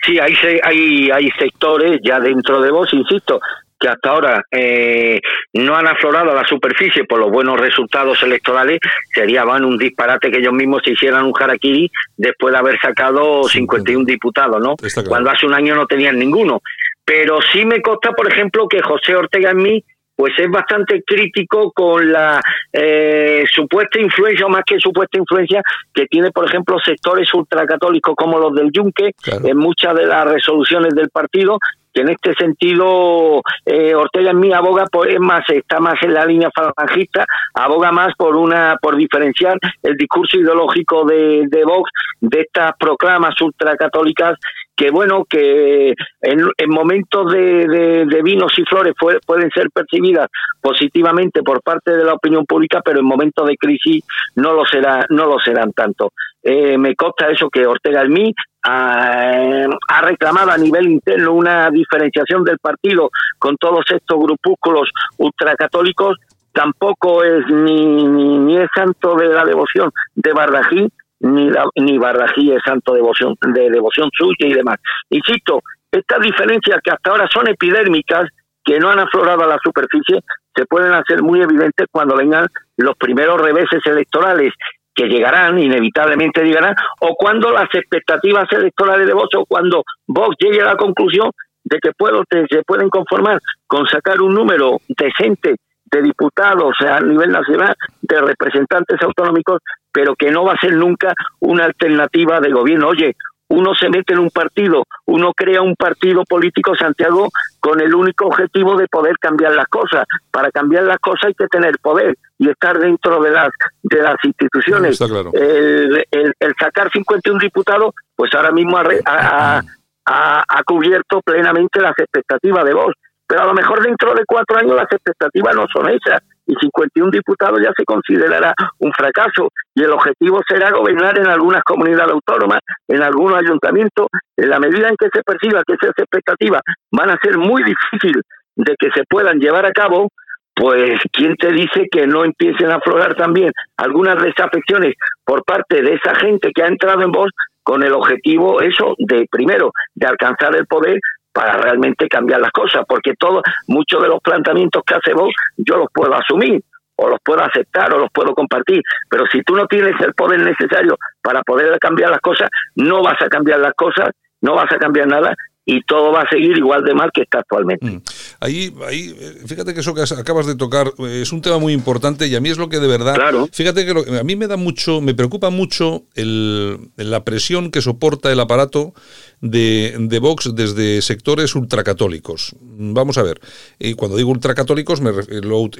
Sí, 0.06 0.20
hay, 0.20 0.36
hay, 0.64 1.12
hay 1.12 1.30
sectores 1.38 2.00
ya 2.04 2.20
dentro 2.20 2.62
de 2.62 2.72
vos, 2.72 2.94
insisto, 2.94 3.40
que 3.80 3.88
hasta 3.88 4.10
ahora 4.10 4.44
eh, 4.52 5.22
no 5.54 5.76
han 5.76 5.88
aflorado 5.88 6.32
a 6.32 6.36
la 6.36 6.46
superficie 6.46 7.06
por 7.06 7.20
los 7.20 7.32
buenos 7.32 7.60
resultados 7.60 8.22
electorales, 8.24 8.80
sería 9.14 9.46
van 9.46 9.64
un 9.64 9.78
disparate 9.78 10.30
que 10.30 10.40
ellos 10.40 10.54
mismos 10.54 10.82
se 10.84 10.92
hicieran 10.92 11.26
un 11.26 11.34
harakiri 11.40 11.90
después 12.18 12.54
de 12.54 12.60
haber 12.60 12.80
sacado 12.82 13.44
51 13.46 14.06
diputados, 14.06 14.62
¿no? 14.62 14.76
Cuando 15.08 15.32
hace 15.32 15.46
un 15.46 15.54
año 15.54 15.76
no 15.76 15.86
tenían 15.86 16.20
ninguno. 16.20 16.62
Pero 17.06 17.40
sí 17.54 17.66
me 17.66 17.82
consta, 17.82 18.12
por 18.12 18.32
ejemplo, 18.32 18.68
que 18.68 18.82
José 18.82 19.16
Ortega 19.16 19.52
en 19.52 19.58
mí 19.58 19.84
pues 20.20 20.34
es 20.38 20.52
bastante 20.52 21.02
crítico 21.08 21.72
con 21.72 22.12
la 22.12 22.42
eh, 22.74 23.46
supuesta 23.50 24.02
influencia, 24.02 24.48
o 24.48 24.50
más 24.50 24.64
que 24.66 24.78
supuesta 24.78 25.18
influencia, 25.18 25.62
que 25.94 26.08
tiene, 26.08 26.30
por 26.32 26.44
ejemplo, 26.44 26.78
sectores 26.78 27.34
ultracatólicos 27.34 28.16
como 28.18 28.38
los 28.38 28.54
del 28.54 28.70
Yunque 28.70 29.12
en 29.46 29.56
muchas 29.56 29.96
de 29.96 30.06
las 30.06 30.26
resoluciones 30.26 30.94
del 30.94 31.10
partido, 31.10 31.58
que 31.94 32.02
en 32.02 32.10
este 32.10 32.34
sentido 32.34 33.42
eh, 33.66 33.96
Ortega 33.96 34.32
en 34.32 34.42
mí 34.42 34.52
aboga 34.52 34.88
por 34.88 35.10
es 35.10 35.22
más 35.22 35.50
está 35.50 35.80
más 35.80 35.96
en 36.04 36.14
la 36.14 36.26
línea 36.26 36.52
falangista 36.54 37.26
aboga 37.56 37.92
más 37.92 38.14
por 38.16 38.36
una 38.36 38.78
por 38.80 38.96
diferenciar 38.96 39.58
el 39.82 39.98
discurso 39.98 40.38
ideológico 40.38 41.04
de, 41.06 41.46
de 41.48 41.64
Vox 41.64 41.90
de 42.22 42.42
estas 42.42 42.74
proclamas 42.78 43.42
ultracatólicas 43.42 44.38
que 44.80 44.92
bueno, 44.92 45.26
que 45.30 45.94
en, 46.22 46.70
momentos 46.70 47.34
de, 47.34 48.22
vinos 48.24 48.54
y 48.58 48.64
flores 48.64 48.94
pueden 49.26 49.50
ser 49.52 49.70
percibidas 49.72 50.30
positivamente 50.62 51.44
por 51.44 51.62
parte 51.62 51.92
de 51.92 52.06
la 52.06 52.14
opinión 52.14 52.46
pública, 52.46 52.80
pero 52.84 53.00
en 53.00 53.06
momentos 53.06 53.46
de 53.46 53.58
crisis 53.58 54.06
no 54.38 54.54
lo 54.54 54.66
será, 54.66 55.06
no 55.10 55.26
lo 55.26 55.38
serán 55.38 55.74
tanto. 55.74 56.14
Eh, 56.42 56.78
me 56.78 56.96
consta 56.96 57.28
eso 57.28 57.50
que 57.50 57.68
Ortega 57.68 58.00
el 58.00 58.10
mí 58.10 58.34
ha, 58.64 59.66
ha, 59.66 60.02
reclamado 60.02 60.52
a 60.52 60.58
nivel 60.58 60.88
interno 60.88 61.34
una 61.34 61.70
diferenciación 61.70 62.46
del 62.46 62.60
partido 62.60 63.10
con 63.38 63.58
todos 63.58 63.84
estos 63.94 64.18
grupúsculos 64.18 64.90
ultracatólicos. 65.18 66.18
Tampoco 66.54 67.22
es 67.26 67.46
ni, 67.50 68.08
ni, 68.08 68.38
ni 68.38 68.58
es 68.58 68.70
santo 68.74 69.16
de 69.16 69.28
la 69.28 69.44
devoción 69.44 69.92
de 70.16 70.32
Barrají, 70.32 70.88
ni, 71.20 71.50
ni 71.76 71.98
Barrají 71.98 72.52
es 72.52 72.62
santo 72.64 72.94
devoción, 72.94 73.36
de 73.42 73.70
devoción 73.70 74.10
suya 74.14 74.48
y 74.48 74.54
demás. 74.54 74.78
Insisto, 75.10 75.62
estas 75.92 76.20
diferencias 76.20 76.80
que 76.84 76.92
hasta 76.92 77.12
ahora 77.12 77.28
son 77.32 77.48
epidérmicas, 77.48 78.30
que 78.64 78.80
no 78.80 78.90
han 78.90 79.00
aflorado 79.00 79.44
a 79.44 79.48
la 79.48 79.58
superficie, 79.64 80.20
se 80.56 80.66
pueden 80.66 80.94
hacer 80.94 81.22
muy 81.22 81.42
evidentes 81.42 81.88
cuando 81.92 82.16
vengan 82.16 82.48
los 82.78 82.96
primeros 82.98 83.42
reveses 83.42 83.86
electorales 83.86 84.54
que 84.94 85.08
llegarán, 85.08 85.58
inevitablemente 85.58 86.44
llegarán, 86.44 86.76
o 87.00 87.16
cuando 87.16 87.52
las 87.52 87.74
expectativas 87.74 88.52
electorales 88.52 89.08
de 89.08 89.14
Vox, 89.14 89.30
o 89.38 89.46
cuando 89.46 89.84
Vox 90.08 90.36
llegue 90.40 90.62
a 90.62 90.66
la 90.66 90.76
conclusión 90.76 91.32
de 91.64 91.80
que 91.80 91.92
puedo, 91.98 92.24
se 92.30 92.64
pueden 92.64 92.90
conformar 92.90 93.40
con 93.68 93.88
sacar 93.88 94.22
un 94.22 94.34
número 94.34 94.78
decente 94.88 95.56
de 95.86 96.02
diputados 96.02 96.76
a 96.82 97.00
nivel 97.00 97.32
nacional, 97.32 97.74
de 98.02 98.22
representantes 98.22 99.02
autonómicos, 99.02 99.60
pero 99.92 100.16
que 100.16 100.32
no 100.32 100.44
va 100.44 100.54
a 100.54 100.60
ser 100.60 100.74
nunca 100.74 101.14
una 101.40 101.66
alternativa 101.66 102.40
de 102.40 102.52
gobierno. 102.52 102.90
Oye, 102.90 103.16
uno 103.50 103.74
se 103.74 103.90
mete 103.90 104.14
en 104.14 104.20
un 104.20 104.30
partido, 104.30 104.84
uno 105.06 105.34
crea 105.34 105.62
un 105.62 105.76
partido 105.76 106.24
político, 106.24 106.76
Santiago, 106.76 107.30
con 107.60 107.82
el 107.82 107.96
único 107.96 108.28
objetivo 108.28 108.78
de 108.78 108.88
poder 108.88 109.18
cambiar 109.20 109.56
las 109.56 109.68
cosas. 109.68 110.06
Para 110.30 110.52
cambiar 110.52 110.84
las 110.84 111.00
cosas 111.00 111.26
hay 111.26 111.34
que 111.34 111.48
tener 111.48 111.80
poder 111.80 112.16
y 112.38 112.50
estar 112.50 112.78
dentro 112.78 113.22
de 113.22 113.32
las 113.32 113.50
de 113.82 114.02
las 114.02 114.16
instituciones. 114.24 115.02
el, 115.34 116.06
el, 116.12 116.54
sacar 116.60 116.92
51 116.92 117.40
diputados, 117.40 117.96
pues 118.16 118.32
ahora 118.36 118.52
mismo 118.52 118.78
ha, 118.78 119.64
ha, 120.06 120.64
cubierto 120.64 121.22
plenamente 121.22 121.82
las 121.82 121.98
expectativas 121.98 122.64
de 122.66 122.74
vos. 122.74 122.94
Pero 123.28 123.44
a 123.44 123.46
lo 123.46 123.54
mejor 123.54 123.82
dentro 123.84 124.14
de 124.14 124.24
cuatro 124.28 124.58
años 124.58 124.76
las 124.76 124.92
expectativas 124.92 125.56
no 125.56 125.66
son 125.74 125.90
esas 125.90 126.22
y 126.50 126.56
51 126.60 127.12
diputados 127.12 127.60
ya 127.62 127.72
se 127.78 127.86
considerará 127.86 128.54
un 128.80 128.92
fracaso. 128.92 129.50
Y 129.76 129.84
el 129.84 129.92
objetivo 129.92 130.42
será 130.48 130.72
gobernar 130.72 131.18
en 131.20 131.28
algunas 131.28 131.64
comunidades 131.64 132.14
autónomas, 132.14 132.60
en 132.88 133.04
algunos 133.04 133.38
ayuntamientos, 133.38 134.08
en 134.36 134.50
la 134.50 134.60
medida 134.60 134.90
en 134.90 134.96
que 134.98 135.10
se 135.14 135.22
perciba 135.22 135.62
que 135.66 135.74
esas 135.74 135.94
expectativas 135.96 136.62
van 136.92 137.12
a 137.12 137.20
ser 137.22 137.38
muy 137.38 137.64
difíciles 137.64 138.24
de 138.56 138.76
que 138.78 138.90
se 138.92 139.04
puedan 139.08 139.40
llevar 139.40 139.66
a 139.66 139.72
cabo, 139.72 140.10
pues 140.56 141.00
¿quién 141.14 141.36
te 141.36 141.52
dice 141.52 141.88
que 141.90 142.08
no 142.08 142.26
empiecen 142.26 142.72
a 142.72 142.76
aflorar 142.76 143.16
también 143.16 143.52
algunas 143.78 144.22
desafecciones 144.22 144.96
por 145.24 145.44
parte 145.46 145.82
de 145.82 145.94
esa 145.94 146.16
gente 146.16 146.52
que 146.54 146.64
ha 146.64 146.68
entrado 146.68 147.02
en 147.04 147.12
voz 147.12 147.30
con 147.64 147.84
el 147.84 147.94
objetivo 147.94 148.62
eso 148.62 148.96
de 148.98 149.28
primero 149.32 149.72
de 149.94 150.08
alcanzar 150.08 150.56
el 150.56 150.66
poder 150.66 151.00
para 151.40 151.54
realmente 151.54 152.10
cambiar 152.10 152.42
las 152.42 152.52
cosas, 152.52 152.84
porque 152.86 153.14
todo, 153.18 153.42
muchos 153.68 154.02
de 154.02 154.10
los 154.10 154.20
planteamientos 154.22 154.84
que 154.86 154.96
hace 154.96 155.14
vos, 155.14 155.34
yo 155.56 155.78
los 155.78 155.88
puedo 155.94 156.14
asumir, 156.14 156.62
o 156.98 157.08
los 157.08 157.20
puedo 157.24 157.42
aceptar, 157.42 157.94
o 157.94 157.98
los 157.98 158.10
puedo 158.14 158.36
compartir, 158.36 158.82
pero 159.10 159.24
si 159.32 159.42
tú 159.44 159.56
no 159.56 159.66
tienes 159.66 159.94
el 160.02 160.14
poder 160.16 160.42
necesario 160.42 160.98
para 161.22 161.42
poder 161.44 161.80
cambiar 161.80 162.12
las 162.12 162.20
cosas, 162.20 162.50
no 162.76 163.02
vas 163.02 163.22
a 163.22 163.30
cambiar 163.30 163.60
las 163.60 163.74
cosas, 163.74 164.10
no 164.42 164.56
vas 164.56 164.70
a 164.70 164.78
cambiar 164.78 165.08
nada, 165.08 165.34
y 165.72 165.84
todo 165.84 166.12
va 166.12 166.22
a 166.22 166.30
seguir 166.30 166.58
igual 166.58 166.84
de 166.84 166.96
mal 166.96 167.12
que 167.14 167.22
está 167.22 167.40
actualmente. 167.40 167.86
Mm. 167.86 168.02
Ahí, 168.40 168.74
ahí, 168.88 169.16
fíjate 169.46 169.76
que 169.76 169.82
eso 169.82 169.94
que 169.94 170.02
acabas 170.02 170.48
de 170.48 170.56
tocar 170.56 170.88
eh, 170.98 171.22
es 171.22 171.32
un 171.32 171.42
tema 171.42 171.60
muy 171.60 171.74
importante 171.74 172.26
y 172.26 172.36
a 172.36 172.42
mí 172.42 172.50
es 172.50 172.58
lo 172.58 172.70
que 172.70 172.80
de 172.80 172.88
verdad. 172.88 173.14
Claro. 173.14 173.48
Fíjate 173.52 173.86
que 173.86 174.20
a 174.20 174.24
mí 174.24 174.36
me 174.36 174.48
da 174.48 174.58
mucho, 174.58 175.00
me 175.00 175.14
preocupa 175.14 175.52
mucho 175.52 176.06
el, 176.16 176.90
la 176.96 177.24
presión 177.24 177.70
que 177.70 177.82
soporta 177.82 178.32
el 178.32 178.40
aparato 178.40 178.94
de, 179.42 180.20
Vox 180.22 180.52
desde 180.54 181.02
sectores 181.02 181.56
ultracatólicos. 181.56 182.56
Vamos 182.62 183.18
a 183.18 183.24
ver, 183.24 183.40
y 183.80 183.94
cuando 183.94 184.18
digo 184.18 184.30
ultracatólicos 184.32 185.02
me 185.02 185.12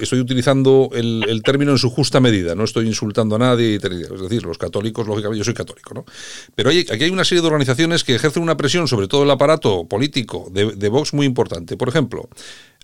estoy 0.00 0.20
utilizando 0.20 0.90
el, 0.92 1.24
el, 1.28 1.42
término 1.42 1.72
en 1.72 1.78
su 1.78 1.90
justa 1.90 2.20
medida, 2.20 2.54
no 2.54 2.64
estoy 2.64 2.86
insultando 2.86 3.36
a 3.36 3.38
nadie, 3.38 3.76
es 3.76 4.22
decir, 4.22 4.44
los 4.44 4.58
católicos, 4.58 5.06
lógicamente 5.06 5.38
yo 5.38 5.44
soy 5.44 5.54
católico, 5.54 5.94
¿no? 5.94 6.04
Pero 6.54 6.70
hay, 6.70 6.80
aquí 6.90 7.04
hay 7.04 7.10
una 7.10 7.24
serie 7.24 7.42
de 7.42 7.48
organizaciones 7.48 8.04
que 8.04 8.14
ejercen 8.14 8.42
una 8.42 8.56
presión 8.56 8.88
sobre 8.88 9.08
todo 9.08 9.24
el 9.24 9.30
aparato 9.30 9.86
político 9.86 10.48
de, 10.50 10.72
de 10.72 10.88
Vox 10.88 11.14
muy 11.14 11.26
importante. 11.26 11.76
Por 11.76 11.88
ejemplo, 11.88 12.28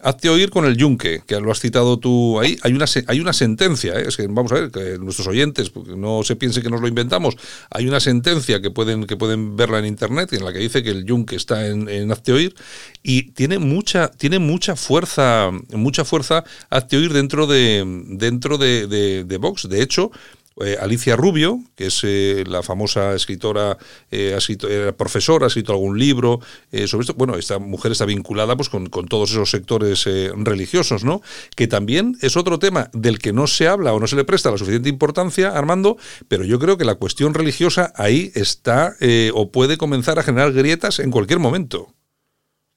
Hazte 0.06 0.28
oír 0.28 0.50
con 0.50 0.64
el 0.66 0.76
yunque, 0.76 1.22
que 1.26 1.40
lo 1.40 1.50
has 1.50 1.58
citado 1.58 1.98
tú 1.98 2.38
ahí. 2.38 2.56
Hay 2.62 2.72
una, 2.72 2.84
hay 3.08 3.18
una 3.18 3.32
sentencia, 3.32 3.94
¿eh? 3.94 4.04
es 4.06 4.16
que 4.16 4.28
vamos 4.28 4.52
a 4.52 4.54
ver, 4.54 4.70
que 4.70 4.98
nuestros 4.98 5.26
oyentes, 5.26 5.68
porque 5.68 5.96
no 5.96 6.22
se 6.22 6.36
piense 6.36 6.62
que 6.62 6.70
nos 6.70 6.80
lo 6.80 6.86
inventamos, 6.86 7.36
hay 7.70 7.88
una 7.88 7.98
sentencia 7.98 8.62
que 8.62 8.70
pueden, 8.70 9.08
que 9.08 9.16
pueden 9.16 9.56
verla 9.56 9.80
en 9.80 9.86
internet 9.86 10.32
en 10.32 10.44
la 10.44 10.52
que 10.52 10.60
dice 10.60 10.84
que 10.84 10.90
el 10.90 11.04
yunque 11.04 11.34
está 11.34 11.66
en, 11.66 11.88
en 11.88 12.12
Hazte 12.12 12.32
oír 12.32 12.54
y 13.02 13.32
tiene 13.32 13.58
mucha, 13.58 14.08
tiene 14.12 14.38
mucha 14.38 14.76
fuerza, 14.76 15.50
mucha 15.72 16.04
fuerza 16.04 16.44
Hazte 16.70 16.98
oír 16.98 17.12
dentro 17.12 17.48
de, 17.48 17.82
dentro 18.10 18.58
de, 18.58 19.38
Vox. 19.40 19.68
De 19.68 19.82
hecho, 19.82 20.12
eh, 20.64 20.76
Alicia 20.80 21.16
Rubio, 21.16 21.60
que 21.74 21.86
es 21.86 22.00
eh, 22.02 22.44
la 22.46 22.62
famosa 22.62 23.14
escritora, 23.14 23.76
eh, 24.10 24.32
ha 24.34 24.38
escrito, 24.38 24.68
profesora, 24.96 25.44
ha 25.44 25.48
escrito 25.48 25.72
algún 25.72 25.98
libro 25.98 26.40
sobre 26.86 27.02
esto. 27.02 27.14
Bueno, 27.14 27.36
esta 27.36 27.58
mujer 27.58 27.92
está 27.92 28.06
vinculada 28.06 28.56
pues, 28.56 28.68
con, 28.68 28.86
con 28.86 29.06
todos 29.06 29.30
esos 29.30 29.50
sectores 29.50 30.04
religiosos, 30.34 31.04
¿no? 31.04 31.20
Que 31.54 31.66
también 31.66 32.16
es 32.22 32.36
otro 32.36 32.58
tema 32.58 32.90
del 32.92 33.18
que 33.18 33.32
no 33.32 33.46
se 33.46 33.68
habla 33.68 33.92
o 33.92 34.00
no 34.00 34.06
se 34.06 34.16
le 34.16 34.24
presta 34.24 34.50
la 34.50 34.58
suficiente 34.58 34.88
importancia, 34.88 35.50
Armando, 35.50 35.96
pero 36.28 36.44
yo 36.44 36.58
creo 36.58 36.78
que 36.78 36.84
la 36.84 36.94
cuestión 36.94 37.34
religiosa 37.34 37.92
ahí 37.96 38.32
está 38.34 38.96
o 39.34 39.50
puede 39.50 39.76
comenzar 39.76 40.18
a 40.18 40.22
generar 40.22 40.52
grietas 40.52 40.98
en 41.00 41.10
cualquier 41.10 41.38
momento. 41.38 41.95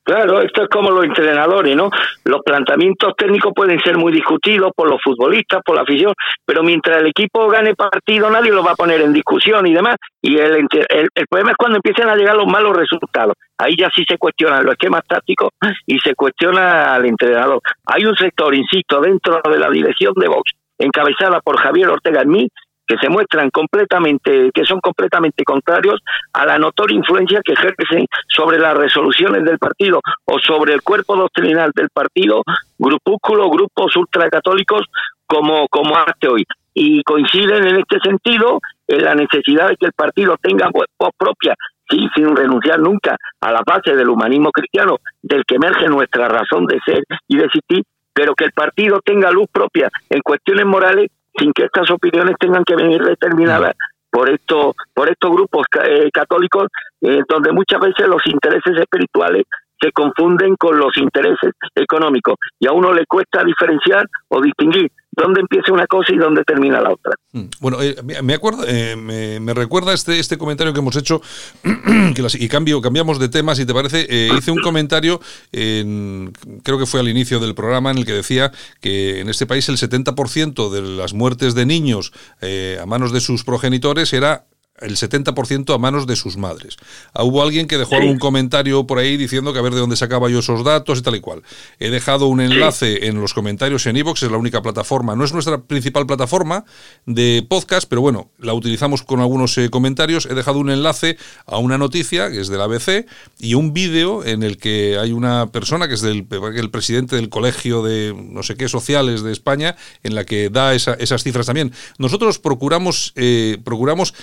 Claro, 0.10 0.42
esto 0.42 0.64
es 0.64 0.70
como 0.70 0.90
los 0.90 1.06
entrenadores, 1.06 1.76
¿no? 1.76 1.92
Los 2.24 2.42
planteamientos 2.42 3.14
técnicos 3.16 3.54
pueden 3.56 3.80
ser 3.80 3.96
muy 3.96 4.12
discutidos 4.12 4.72
por 4.76 4.90
los 4.90 5.00
futbolistas, 5.04 5.62
por 5.64 5.76
la 5.76 5.84
afición, 5.84 6.16
pero 6.44 6.64
mientras 6.64 6.98
el 6.98 7.06
equipo 7.10 7.48
gane 7.48 7.76
partido 7.76 8.28
nadie 8.28 8.52
lo 8.52 8.64
va 8.64 8.72
a 8.72 8.76
poner 8.76 9.02
en 9.02 9.14
discusión 9.14 9.68
y 9.68 9.74
demás. 9.76 9.98
Y 10.20 10.40
el, 10.40 10.66
el, 10.90 11.28
problema 11.30 11.52
es 11.52 11.58
cuando 11.58 11.76
empiezan 11.76 12.10
a 12.10 12.16
llegar 12.16 12.36
los 12.36 12.48
malos 12.48 12.76
resultados. 12.76 13.36
Ahí 13.60 13.76
ya 13.78 13.88
sí 13.96 14.04
se 14.10 14.18
cuestionan 14.18 14.66
los 14.66 14.72
esquemas 14.72 15.04
tácticos 15.08 15.50
y 15.86 16.00
se 16.00 16.16
cuestiona 16.16 16.96
al 16.96 17.06
entrenador. 17.06 17.62
Hay 17.86 18.04
un 18.04 18.16
sector, 18.16 18.56
insisto, 18.56 19.02
dentro 19.02 19.40
de 19.48 19.60
la 19.60 19.70
dirección 19.70 20.16
de 20.16 20.28
Vox, 20.28 20.54
encabezada 20.80 21.40
por 21.42 21.60
Javier 21.60 21.88
Ortega 21.88 22.24
en 22.24 22.30
mí, 22.30 22.48
que 22.90 22.98
se 22.98 23.08
muestran 23.08 23.52
completamente, 23.52 24.50
que 24.52 24.66
son 24.66 24.80
completamente 24.80 25.44
contrarios 25.44 26.02
a 26.34 26.44
la 26.44 26.58
notoria 26.58 26.98
influencia 26.98 27.40
que 27.46 27.54
ejercen 27.54 28.08
sobre 28.28 28.58
las 28.58 28.76
resoluciones 28.76 29.44
del 29.44 29.60
partido 29.60 30.02
o 30.26 30.40
sobre 30.40 30.74
el 30.74 30.82
cuerpo 30.82 31.16
doctrinal 31.16 31.72
del 31.76 31.90
partido, 31.92 32.42
grupúsculos, 32.80 33.52
grupos 33.52 33.96
ultracatólicos 33.96 34.88
como, 35.28 35.68
como 35.68 35.96
hace 35.98 36.28
hoy. 36.28 36.44
Y 36.74 37.04
coinciden 37.04 37.68
en 37.68 37.76
este 37.78 38.00
sentido 38.04 38.60
en 38.88 39.04
la 39.04 39.14
necesidad 39.14 39.70
de 39.70 39.78
que 39.78 39.86
el 39.86 39.94
partido 39.94 40.36
tenga 40.42 40.72
voz 40.72 41.12
propia 41.16 41.54
sí, 41.88 42.08
sin 42.16 42.36
renunciar 42.36 42.80
nunca 42.80 43.18
a 43.40 43.52
la 43.52 43.62
base 43.64 43.96
del 43.96 44.10
humanismo 44.10 44.50
cristiano, 44.52 44.98
del 45.22 45.44
que 45.46 45.56
emerge 45.56 45.88
nuestra 45.88 46.28
razón 46.28 46.66
de 46.66 46.80
ser 46.84 47.04
y 47.28 47.38
de 47.38 47.46
existir, 47.46 47.84
pero 48.14 48.34
que 48.34 48.46
el 48.46 48.52
partido 48.52 49.00
tenga 49.06 49.30
luz 49.30 49.46
propia 49.52 49.90
en 50.10 50.22
cuestiones 50.22 50.66
morales 50.66 51.12
sin 51.40 51.54
que 51.54 51.66
estas 51.66 51.90
opiniones 51.90 52.36
tengan 52.40 52.64
que 52.64 52.76
venir 52.76 53.02
determinadas 53.02 53.74
por 54.12 54.30
estos 54.30 54.74
por 54.94 55.10
estos 55.10 55.32
grupos 55.32 55.66
eh, 55.84 56.10
católicos 56.12 56.68
eh, 57.02 57.22
donde 57.28 57.52
muchas 57.52 57.80
veces 57.80 58.08
los 58.08 58.22
intereses 58.28 58.78
espirituales 58.78 59.46
se 59.82 59.92
confunden 59.92 60.56
con 60.58 60.78
los 60.78 60.98
intereses 60.98 61.54
económicos 61.74 62.36
y 62.60 62.68
a 62.68 62.74
uno 62.74 62.94
le 62.94 63.06
cuesta 63.06 63.44
diferenciar 63.44 64.06
o 64.28 64.42
distinguir 64.42 64.92
dónde 65.20 65.42
empieza 65.42 65.72
una 65.72 65.88
cosa 65.88 66.14
y 66.14 66.18
dónde 66.18 66.44
termina 66.44 66.82
la 66.82 66.92
otra. 66.92 67.14
Mm. 67.32 67.44
Bueno, 67.60 67.82
eh, 67.82 67.96
me 68.24 68.34
acuerdo, 68.34 68.64
eh, 68.68 68.96
me, 68.96 69.54
recuerda 69.54 69.94
este, 69.94 70.20
este 70.20 70.38
comentario 70.38 70.74
que 70.74 70.80
hemos 70.80 70.96
hecho 70.96 71.22
y 72.40 72.48
cambio, 72.48 72.82
cambiamos 72.82 73.20
de 73.20 73.30
tema, 73.30 73.56
si 73.56 73.66
te 73.66 73.74
parece. 73.74 74.08
Eh, 74.10 74.30
hice 74.38 74.52
un 74.52 74.62
comentario, 74.62 75.20
en, 75.52 76.32
creo 76.64 76.80
que 76.80 76.86
fue 76.86 77.00
al 77.00 77.10
inicio 77.10 77.40
del 77.40 77.56
programa, 77.56 77.92
en 77.92 78.00
el 78.00 78.06
que 78.06 78.14
decía 78.14 78.52
que 78.82 79.20
en 79.20 79.30
este 79.30 79.46
país 79.46 79.68
el 79.70 79.78
70% 79.78 80.70
de 80.70 80.82
las 80.82 81.14
muertes 81.14 81.56
de 81.56 81.66
niños 81.66 82.12
a 82.42 82.86
manos 82.86 83.12
de 83.12 83.20
sus 83.20 83.44
progenitores 83.44 84.14
era 84.14 84.46
el 84.82 84.96
70% 84.96 85.74
a 85.74 85.78
manos 85.78 86.08
de 86.08 86.16
sus 86.16 86.38
madres. 86.38 86.78
Ah, 87.14 87.24
hubo 87.24 87.42
alguien 87.42 87.68
que 87.68 87.78
dejó 87.78 87.96
algún 87.96 88.20
comentario 88.20 88.86
por 88.88 89.00
ahí 89.00 89.18
diciendo 89.18 89.54
que 89.54 89.60
a 89.60 89.62
ver 89.62 89.74
de 89.74 89.80
dónde 89.80 89.96
sacaba 89.96 90.30
yo 90.30 90.40
esos 90.40 90.64
datos 90.64 91.00
y 91.00 91.02
tal 91.02 91.16
y 91.16 91.20
cual. 91.20 91.44
He 91.80 91.90
dejado 91.90 92.28
un 92.28 92.42
enlace 92.42 93.08
en 93.08 93.20
los 93.22 93.34
comentarios 93.34 93.86
en 93.86 93.98
iVoox, 93.98 94.24
es 94.24 94.32
la 94.32 94.38
única 94.38 94.62
plataforma, 94.62 95.16
no 95.16 95.24
es 95.24 95.34
nuestra 95.34 95.62
principal 95.62 96.06
plataforma 96.06 96.66
de 97.06 97.46
podcast, 97.48 97.88
pero 97.90 98.02
bueno, 98.02 98.32
la 98.38 98.54
utilizamos 98.54 99.04
con 99.04 99.20
algunos 99.20 99.58
eh, 99.58 99.70
comentarios. 99.70 100.26
He 100.26 100.34
dejado 100.34 100.60
un 100.60 100.70
enlace 100.70 101.18
a 101.46 101.58
una 101.58 101.78
noticia 101.78 102.30
que 102.30 102.42
es 102.42 102.48
del 102.48 102.62
ABC 102.62 103.08
y 103.40 103.54
un 103.54 103.74
vídeo 103.74 104.24
en 104.26 104.44
el 104.44 104.58
que 104.58 104.98
hay 105.00 105.12
una 105.12 105.48
persona 105.52 105.88
que 105.88 105.94
es 105.96 106.02
del 106.02 106.28
el 106.56 106.72
presidente 106.72 107.16
del 107.16 107.30
colegio 107.30 107.84
de 107.84 108.16
no 108.18 108.44
sé 108.44 108.56
qué 108.56 108.68
sociales 108.68 109.24
de 109.24 109.32
España 109.32 109.76
en 110.04 110.16
la 110.16 110.26
que 110.26 110.50
da 110.50 110.74
esas 110.74 111.24
cifras 111.24 111.46
también. 111.46 111.72
Nosotros 111.98 112.40
procuramos, 112.40 113.14
eh, 113.16 113.58
procuramos 113.64 114.14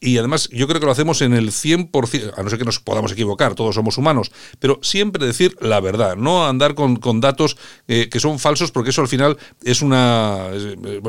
y 0.00 0.18
además 0.18 0.48
yo 0.52 0.66
creo 0.68 0.80
que 0.80 0.86
lo 0.86 0.92
hacemos 0.92 1.22
en 1.22 1.32
el 1.32 1.50
100%, 1.50 2.34
a 2.36 2.42
no 2.42 2.50
ser 2.50 2.58
que 2.58 2.64
nos 2.64 2.80
podamos 2.80 3.12
equivocar, 3.12 3.54
todos 3.54 3.74
somos 3.74 3.96
humanos, 3.96 4.30
pero 4.58 4.78
siempre 4.82 5.24
decir 5.26 5.56
la 5.60 5.80
verdad, 5.80 6.16
no 6.16 6.46
andar 6.46 6.74
con, 6.74 7.00
datos 7.20 7.56
eh, 7.88 8.08
que 8.10 8.20
son 8.20 8.38
falsos, 8.38 8.70
porque 8.70 8.90
eso 8.90 9.00
al 9.00 9.08
final 9.08 9.38
es 9.64 9.80
una... 9.80 10.48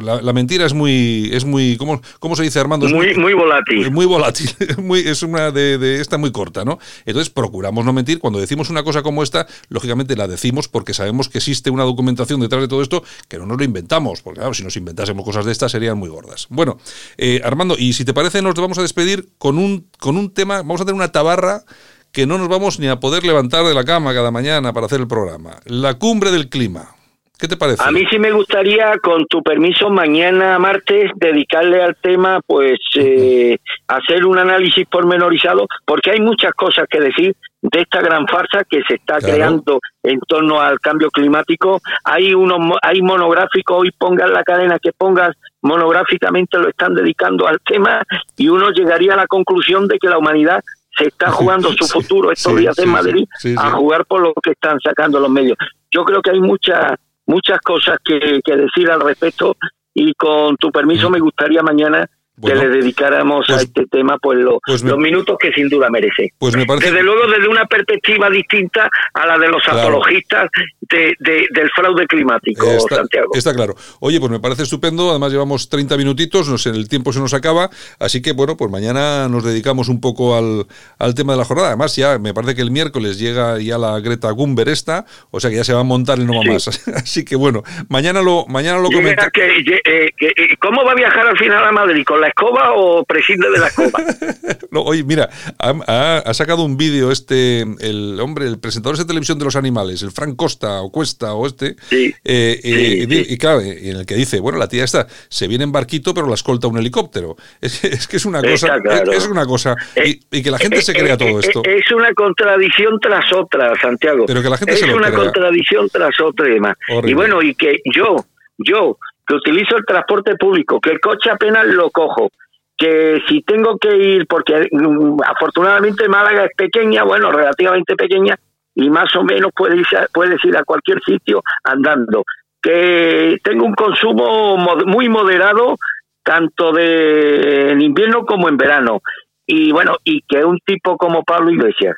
La, 0.02 0.34
mentira 0.34 0.65
es 0.65 0.73
muy... 0.73 1.30
Es 1.34 1.43
muy 1.43 1.76
¿cómo, 1.78 2.02
cómo 2.19 2.36
se 2.36 2.43
dice 2.43 2.60
Armando? 2.60 2.88
muy, 2.88 3.13
muy, 3.15 3.34
volátil. 3.34 3.91
Muy 3.91 4.06
volátil, 4.06 4.50
muy, 4.78 5.00
es 5.00 5.21
una 5.21 5.52
de, 5.52 5.78
de, 5.78 6.00
esta 6.00 6.17
muy 6.17 6.32
corta, 6.32 6.63
¿no? 6.63 6.80
Entonces 7.06 7.30
procuramos 7.30 7.84
no 7.86 7.93
mentir, 7.93 8.19
cuando 8.19 8.39
decimos 8.39 8.69
una 8.69 8.84
cosa 8.84 9.02
como 9.04 9.21
esta, 9.21 9.47
lógicamente 9.69 10.15
la 10.15 10.28
decimos 10.28 10.67
porque 10.67 10.93
sabemos 10.93 11.30
que 11.30 11.39
existe 11.39 11.69
una 11.69 11.84
documentación 11.84 12.39
detrás 12.39 12.62
de 12.62 12.67
todo 12.67 12.82
esto 12.82 13.04
que 13.28 13.38
no 13.38 13.45
nos 13.45 13.58
lo 13.58 13.63
inventamos, 13.63 14.21
porque 14.21 14.39
claro, 14.39 14.54
si 14.54 14.63
nos 14.63 14.78
inventásemos 14.78 15.26
cosas 15.26 15.45
de 15.45 15.52
estas 15.52 15.71
serían 15.71 15.97
muy 15.97 16.10
gordas. 16.10 16.47
Bueno, 16.50 16.78
eh, 17.17 17.41
Armando, 17.43 17.76
y 17.78 17.93
si 17.93 18.06
te 18.06 18.13
parece 18.13 18.41
nos 18.41 18.56
vamos 18.56 18.77
a 18.78 18.82
despedir 18.82 19.30
con 19.38 19.58
un, 19.58 19.88
con 20.00 20.18
un 20.18 20.34
tema, 20.34 20.58
vamos 20.58 20.82
a 20.82 20.86
tener 20.86 20.96
una 20.96 21.12
tabarra 21.12 21.63
que 22.12 22.26
no 22.26 22.38
nos 22.38 22.48
vamos 22.48 22.80
ni 22.80 22.88
a 22.88 23.00
poder 23.00 23.24
levantar 23.24 23.66
de 23.66 23.74
la 23.74 23.84
cama 23.84 24.13
cada 24.13 24.32
mañana 24.32 24.74
para 24.74 24.88
hacer 24.88 25.00
el 25.00 25.08
programa. 25.08 25.60
La 25.66 25.96
cumbre 25.96 26.32
del 26.32 26.50
clima. 26.50 26.97
¿Qué 27.39 27.47
te 27.47 27.56
parece? 27.56 27.84
A 27.84 27.91
mí 27.91 28.04
sí 28.10 28.17
me 28.17 28.32
gustaría, 28.32 28.97
con 28.97 29.26
tu 29.28 29.43
permiso, 29.43 29.89
mañana 29.91 30.58
martes 30.58 31.12
dedicarle 31.15 31.84
al 31.84 31.95
tema, 31.95 32.39
pues, 32.45 32.80
eh, 32.95 33.58
hacer 33.88 34.26
un 34.26 34.39
análisis 34.39 34.88
pormenorizado, 34.88 35.67
porque 35.86 36.12
hay 36.12 36.19
muchas 36.19 36.52
cosas 36.54 36.88
que 36.89 37.00
decir 37.00 37.36
de 37.62 37.82
esta 37.82 38.02
gran 38.02 38.28
farsa 38.28 38.63
que 38.63 38.82
se 38.88 38.95
está 38.95 39.19
creando 39.19 39.80
en 40.04 40.19
torno 40.21 40.62
al 40.62 40.80
cambio 40.80 41.10
climático. 41.10 41.80
Hay 42.04 42.34
unos, 42.34 42.60
hay 42.82 43.02
monográficos, 43.02 43.82
hoy 43.82 43.91
pongas 43.91 44.30
la 44.32 44.43
cadena 44.43 44.80
que 44.80 44.91
pongas, 44.93 45.36
monográficamente 45.62 46.58
lo 46.58 46.69
están 46.69 46.95
dedicando 46.95 47.47
al 47.47 47.60
tema 47.65 48.02
y 48.36 48.47
uno 48.47 48.71
llegaría 48.71 49.13
a 49.13 49.17
la 49.17 49.28
conclusión 49.28 49.88
de 49.88 49.97
que 50.00 50.08
la 50.08 50.17
humanidad 50.17 50.63
se 50.97 51.10
está 51.10 51.30
jugando 51.30 51.71
su 51.73 51.88
futuro 51.88 52.32
estos 52.32 52.56
días 52.56 52.78
en 52.80 52.89
Madrid 52.89 53.28
a 53.58 53.71
jugar 53.71 54.06
por 54.06 54.21
lo 54.21 54.34
que 54.41 54.52
están 54.52 54.80
sacando 54.80 55.19
los 55.19 55.30
medios. 55.30 55.58
Yo 55.91 56.04
creo 56.04 56.21
que 56.21 56.32
hay 56.32 56.39
muchas 56.39 56.97
muchas 57.28 57.60
cosas 57.62 57.98
que, 58.04 58.40
que 58.44 58.56
decir 58.56 58.90
al 58.90 59.02
respecto 59.02 59.56
y 59.94 60.13
con 60.13 60.56
tu 60.58 60.72
permiso 60.72 61.10
me 61.10 61.20
gustaría 61.20 61.62
mañana 61.62 62.10
que 62.41 62.56
le 62.56 62.69
dedicáramos 62.69 63.50
a 63.50 63.54
pues 63.54 63.63
este 63.65 63.86
tema 63.88 64.17
pues, 64.21 64.39
pues 64.65 64.84
los 64.84 64.97
minutos 64.97 65.38
que 65.39 65.52
sin 65.52 65.69
duda 65.69 65.89
merece. 65.89 66.34
Pues 66.38 66.56
me 66.56 66.65
parece... 66.65 66.91
Desde 66.91 67.04
luego 67.04 67.28
desde 67.28 67.47
una 67.47 67.65
perspectiva 67.65 68.30
distinta 68.30 68.89
a 69.13 69.26
la 69.26 69.38
de 69.39 69.47
los 69.47 69.67
apologistas 69.67 70.50
de, 70.82 71.15
del 71.19 71.69
fraude 71.71 72.06
climático, 72.06 72.65
está, 72.65 72.97
Santiago. 72.97 73.30
Está 73.34 73.54
claro. 73.54 73.76
Oye, 74.00 74.19
pues 74.19 74.32
me 74.32 74.39
parece 74.39 74.63
estupendo, 74.63 75.10
además 75.10 75.32
llevamos 75.32 75.69
30 75.69 75.97
minutitos, 75.97 76.47
no 76.47 76.58
sé, 76.58 76.69
el 76.69 76.88
tiempo 76.88 77.12
se 77.12 77.19
nos 77.19 77.34
acaba, 77.34 77.69
así 78.00 78.21
que 78.21 78.34
bueno, 78.34 78.56
pues 78.56 78.69
mañana 78.69 79.28
nos 79.30 79.43
dedicamos 79.43 79.89
un 79.89 80.00
poco 80.00 80.38
al, 80.38 80.67
al 81.00 81.15
tema 81.15 81.34
de 81.34 81.39
la 81.39 81.45
jornada. 81.45 81.69
Además 81.69 81.95
ya 81.95 82.19
me 82.19 82.34
parece 82.34 82.56
que 82.56 82.62
el 82.62 82.71
miércoles 82.71 83.17
llega 83.19 83.60
ya 83.60 83.78
la 83.78 84.00
Greta 84.00 84.30
Gumber 84.32 84.69
esta, 84.69 85.06
o 85.32 85.39
sea 85.39 85.50
que 85.50 85.58
ya 85.58 85.63
se 85.63 85.73
va 85.73 85.82
a 85.82 85.84
montar 85.84 86.19
el 86.19 86.28
No 86.28 86.43
Más. 86.43 86.88
así 86.95 87.26
que 87.26 87.36
bueno, 87.36 87.63
mañana 87.89 88.21
lo, 88.21 88.45
mañana 88.47 88.78
lo 88.80 88.89
comentamos. 88.89 89.32
Eh, 89.36 90.12
eh, 90.19 90.58
¿Cómo 90.60 90.84
va 90.84 90.91
a 90.91 90.95
viajar 90.95 91.28
al 91.28 91.38
final 91.38 91.63
a 91.65 91.71
Madrid? 91.71 92.04
¿Con 92.06 92.21
la 92.21 92.27
escoba 92.28 92.74
o 92.76 93.04
prescinde 93.06 93.50
de 93.50 93.60
la 93.60 93.68
escoba? 93.68 94.04
no, 94.72 94.82
oye, 94.82 95.04
mira, 95.04 95.30
ha, 95.60 96.34
sacado 96.34 96.63
un 96.63 96.78
vídeo 96.78 97.12
este, 97.12 97.62
el 97.62 98.20
hombre, 98.20 98.46
el 98.46 98.60
presentador 98.60 98.98
de 98.98 99.06
televisión 99.06 99.40
de 99.40 99.46
los 99.46 99.56
animales, 99.56 100.02
el 100.02 100.12
Frank 100.12 100.36
Costa 100.36 100.82
o 100.82 100.92
Cuesta 100.92 101.34
o 101.34 101.48
este, 101.48 101.76
sí, 101.90 102.13
eh, 102.24 102.60
eh, 102.63 103.26
y, 103.30 103.38
claro, 103.38 103.62
en 103.62 103.98
el 103.98 104.06
que 104.06 104.16
dice, 104.16 104.40
bueno, 104.40 104.58
la 104.58 104.68
tía 104.68 104.84
esta 104.84 105.08
se 105.30 105.48
viene 105.48 105.63
en 105.63 105.72
barquito 105.72 106.13
pero 106.13 106.28
la 106.28 106.36
escolta 106.36 106.68
un 106.68 106.78
helicóptero. 106.78 107.36
Es, 107.62 108.08
que 108.08 108.18
es 108.18 108.26
una 108.26 108.42
cosa, 108.42 108.78
es, 109.12 109.28
una 109.28 109.46
cosa, 109.46 109.76
y, 110.04 110.42
que 110.42 110.52
la 110.52 110.58
gente 110.58 110.82
se 110.82 110.94
crea 110.94 111.18
todo 111.18 111.40
esto. 111.40 111.62
Es 111.63 111.92
una 111.92 112.13
contradicción 112.13 113.00
tras 113.00 113.32
otra, 113.34 113.74
Santiago. 113.80 114.26
Pero 114.26 114.42
que 114.42 114.50
la 114.50 114.58
gente 114.58 114.74
es 114.74 114.80
se 114.80 114.88
lo 114.88 114.98
una 114.98 115.12
contradicción 115.12 115.90
tras 115.90 116.20
otra 116.22 116.48
y 116.48 116.54
demás. 116.54 116.76
Y 117.04 117.13
bueno, 117.13 117.42
y 117.42 117.56
que 117.56 117.80
yo, 117.94 118.16
yo, 118.58 118.98
que 119.28 119.36
utilizo 119.36 119.76
el 119.76 119.86
transporte 119.86 120.36
público, 120.36 120.80
que 120.80 120.92
el 120.92 121.02
coche 121.02 121.30
apenas 121.30 121.66
lo 121.68 121.92
cojo, 121.92 122.32
que 122.78 123.22
si 123.28 123.42
tengo 123.42 123.78
que 123.78 123.96
ir, 123.96 124.28
porque 124.28 124.70
mm, 124.72 125.18
afortunadamente 125.26 126.08
Málaga 126.08 126.46
es 126.46 126.52
pequeña, 126.56 127.04
bueno, 127.04 127.30
relativamente 127.32 127.96
pequeña, 127.96 128.36
y 128.74 128.90
más 128.90 129.13
o 129.16 129.24
menos 129.24 129.52
puedes 129.56 129.80
ir, 129.80 130.00
puedes 130.13 130.44
ir 130.46 130.56
a 130.56 130.63
cualquier 130.63 131.02
sitio 131.04 131.42
andando, 131.63 132.24
que 132.62 133.38
tengo 133.44 133.66
un 133.66 133.74
consumo 133.74 134.58
muy 134.86 135.10
moderado, 135.10 135.76
tanto 136.24 136.72
de 136.72 137.72
en 137.72 137.82
invierno 137.82 138.26
como 138.26 138.48
en 138.48 138.58
verano, 138.58 139.02
y 139.46 139.72
bueno, 139.72 139.98
y 140.04 140.22
que 140.22 140.46
un 140.46 140.60
tipo 140.60 140.98
como 140.98 141.24
Pablo 141.24 141.52
Iglesias, 141.52 141.98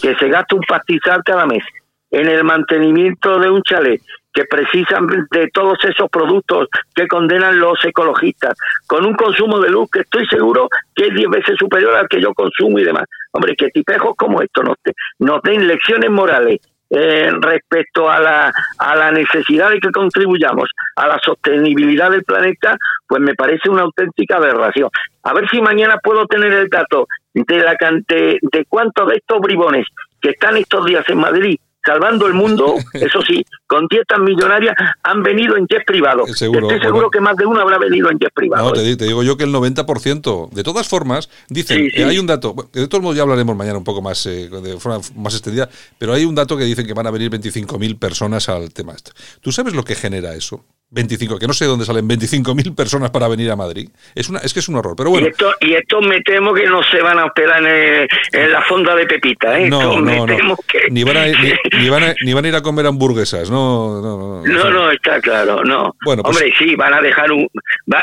que 0.00 0.14
se 0.14 0.28
gasta 0.28 0.54
un 0.54 0.62
pastizal 0.62 1.22
cada 1.24 1.44
mes 1.46 1.64
en 2.10 2.28
el 2.28 2.44
mantenimiento 2.44 3.38
de 3.38 3.50
un 3.50 3.62
chalet, 3.62 4.00
que 4.32 4.44
precisan 4.44 5.06
de 5.30 5.48
todos 5.52 5.78
esos 5.84 6.08
productos 6.10 6.68
que 6.94 7.06
condenan 7.06 7.58
los 7.58 7.84
ecologistas, 7.84 8.54
con 8.86 9.04
un 9.04 9.14
consumo 9.14 9.60
de 9.60 9.70
luz 9.70 9.90
que 9.90 10.00
estoy 10.00 10.26
seguro 10.26 10.68
que 10.94 11.06
es 11.06 11.14
diez 11.14 11.28
veces 11.28 11.56
superior 11.58 11.94
al 11.94 12.08
que 12.08 12.20
yo 12.20 12.32
consumo 12.34 12.78
y 12.78 12.84
demás. 12.84 13.04
Hombre, 13.32 13.54
que 13.56 13.68
tipejos 13.68 14.14
como 14.16 14.40
esto 14.42 14.62
nos, 14.62 14.76
nos 15.18 15.42
den 15.42 15.66
lecciones 15.66 16.10
morales 16.10 16.60
eh, 16.90 17.30
respecto 17.40 18.10
a 18.10 18.20
la, 18.20 18.52
a 18.78 18.96
la 18.96 19.10
necesidad 19.10 19.70
de 19.70 19.80
que 19.80 19.90
contribuyamos 19.90 20.68
a 20.96 21.06
la 21.08 21.18
sostenibilidad 21.20 22.10
del 22.10 22.22
planeta, 22.22 22.76
pues 23.08 23.22
me 23.22 23.34
parece 23.34 23.70
una 23.70 23.82
auténtica 23.82 24.36
aberración. 24.36 24.90
A 25.22 25.32
ver 25.32 25.48
si 25.48 25.60
mañana 25.62 25.98
puedo 26.02 26.26
tener 26.26 26.52
el 26.52 26.68
dato 26.68 27.06
de, 27.32 27.58
la, 27.60 27.76
de, 28.08 28.38
de 28.42 28.64
cuántos 28.66 29.08
de 29.08 29.16
estos 29.16 29.40
bribones 29.40 29.86
que 30.20 30.30
están 30.30 30.56
estos 30.56 30.84
días 30.84 31.08
en 31.08 31.18
Madrid 31.18 31.58
salvando 31.84 32.26
el 32.26 32.34
mundo, 32.34 32.74
eso 32.92 33.20
sí, 33.22 33.44
con 33.66 33.86
dietas 33.88 34.18
millonarias, 34.20 34.74
han 35.02 35.22
venido 35.22 35.56
en 35.56 35.66
jet 35.66 35.84
privado. 35.86 36.26
Seguro, 36.26 36.68
Estoy 36.68 36.80
seguro 36.80 37.10
que 37.10 37.20
más 37.20 37.36
de 37.36 37.46
uno 37.46 37.60
habrá 37.60 37.78
venido 37.78 38.10
en 38.10 38.18
jet 38.18 38.32
privado. 38.34 38.68
No, 38.68 38.72
te, 38.72 38.82
digo 38.82 39.22
yo 39.22 39.36
que 39.36 39.44
el 39.44 39.52
90%. 39.52 40.50
De 40.50 40.62
todas 40.62 40.88
formas, 40.88 41.30
dicen, 41.48 41.90
que 41.90 42.04
hay 42.04 42.18
un 42.18 42.26
dato, 42.26 42.54
de 42.72 42.88
todos 42.88 43.02
modos 43.02 43.16
ya 43.16 43.22
hablaremos 43.22 43.56
mañana 43.56 43.78
un 43.78 43.84
poco 43.84 44.02
más, 44.02 44.24
eh, 44.26 44.48
de 44.48 44.78
forma 44.78 45.00
más 45.16 45.34
extendida, 45.34 45.68
pero 45.98 46.12
hay 46.12 46.24
un 46.24 46.34
dato 46.34 46.56
que 46.56 46.64
dicen 46.64 46.86
que 46.86 46.94
van 46.94 47.06
a 47.06 47.10
venir 47.10 47.30
25.000 47.30 47.98
personas 47.98 48.48
al 48.48 48.72
tema 48.72 48.92
este. 48.92 49.12
¿Tú 49.40 49.52
sabes 49.52 49.74
lo 49.74 49.84
que 49.84 49.94
genera 49.94 50.34
eso? 50.34 50.64
25, 50.92 51.38
que 51.38 51.46
no 51.46 51.54
sé 51.54 51.64
dónde 51.64 51.86
salen 51.86 52.06
25.000 52.06 52.76
personas 52.76 53.10
para 53.10 53.26
venir 53.26 53.50
a 53.50 53.56
Madrid. 53.56 53.88
Es 54.14 54.28
una 54.28 54.40
es 54.40 54.52
que 54.52 54.60
es 54.60 54.68
un 54.68 54.76
horror, 54.76 54.94
pero 54.94 55.08
bueno. 55.08 55.26
Y 55.60 55.72
esto, 55.72 56.00
me 56.02 56.20
temo 56.20 56.52
que 56.52 56.66
no 56.66 56.82
se 56.82 57.00
van 57.00 57.18
a 57.18 57.24
hospedar 57.24 57.64
en, 57.64 58.52
la 58.52 58.60
fonda 58.62 58.94
de 58.94 59.06
Pepita, 59.06 59.58
¿eh? 59.58 59.70
No, 59.70 60.00
no, 60.00 60.26
no. 60.26 60.56
Ni, 60.90 61.02
van 61.02 61.16
a, 61.16 61.26
ni, 61.72 61.88
van 61.88 62.04
a, 62.04 62.14
ni 62.22 62.34
van 62.34 62.44
a 62.44 62.48
ir 62.48 62.54
a 62.54 62.60
comer 62.60 62.86
hamburguesas, 62.86 63.50
no. 63.50 64.02
No, 64.02 64.44
no, 64.44 64.70
no, 64.70 64.90
está 64.90 65.18
claro, 65.20 65.64
no. 65.64 65.96
Bueno, 66.04 66.22
pues 66.22 66.36
Hombre, 66.36 66.52
sí, 66.58 66.76
van 66.76 66.92
a 66.92 67.00
dejar 67.00 67.32
un... 67.32 67.48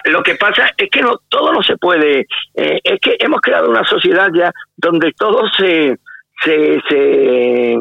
lo 0.06 0.24
que 0.24 0.36
pasa 0.36 0.72
es 0.76 0.90
que 0.90 1.02
no 1.02 1.20
todo 1.30 1.54
no 1.54 1.62
se 1.62 1.78
puede... 1.78 2.26
Eh, 2.56 2.80
es 2.84 3.00
que 3.00 3.18
hemos 3.20 3.40
creado 3.42 3.70
una 3.70 3.84
sociedad 3.84 4.30
ya 4.34 4.52
donde 4.78 5.12
todo 5.14 5.44
se... 5.58 5.96
se, 6.44 6.82
se 6.90 7.78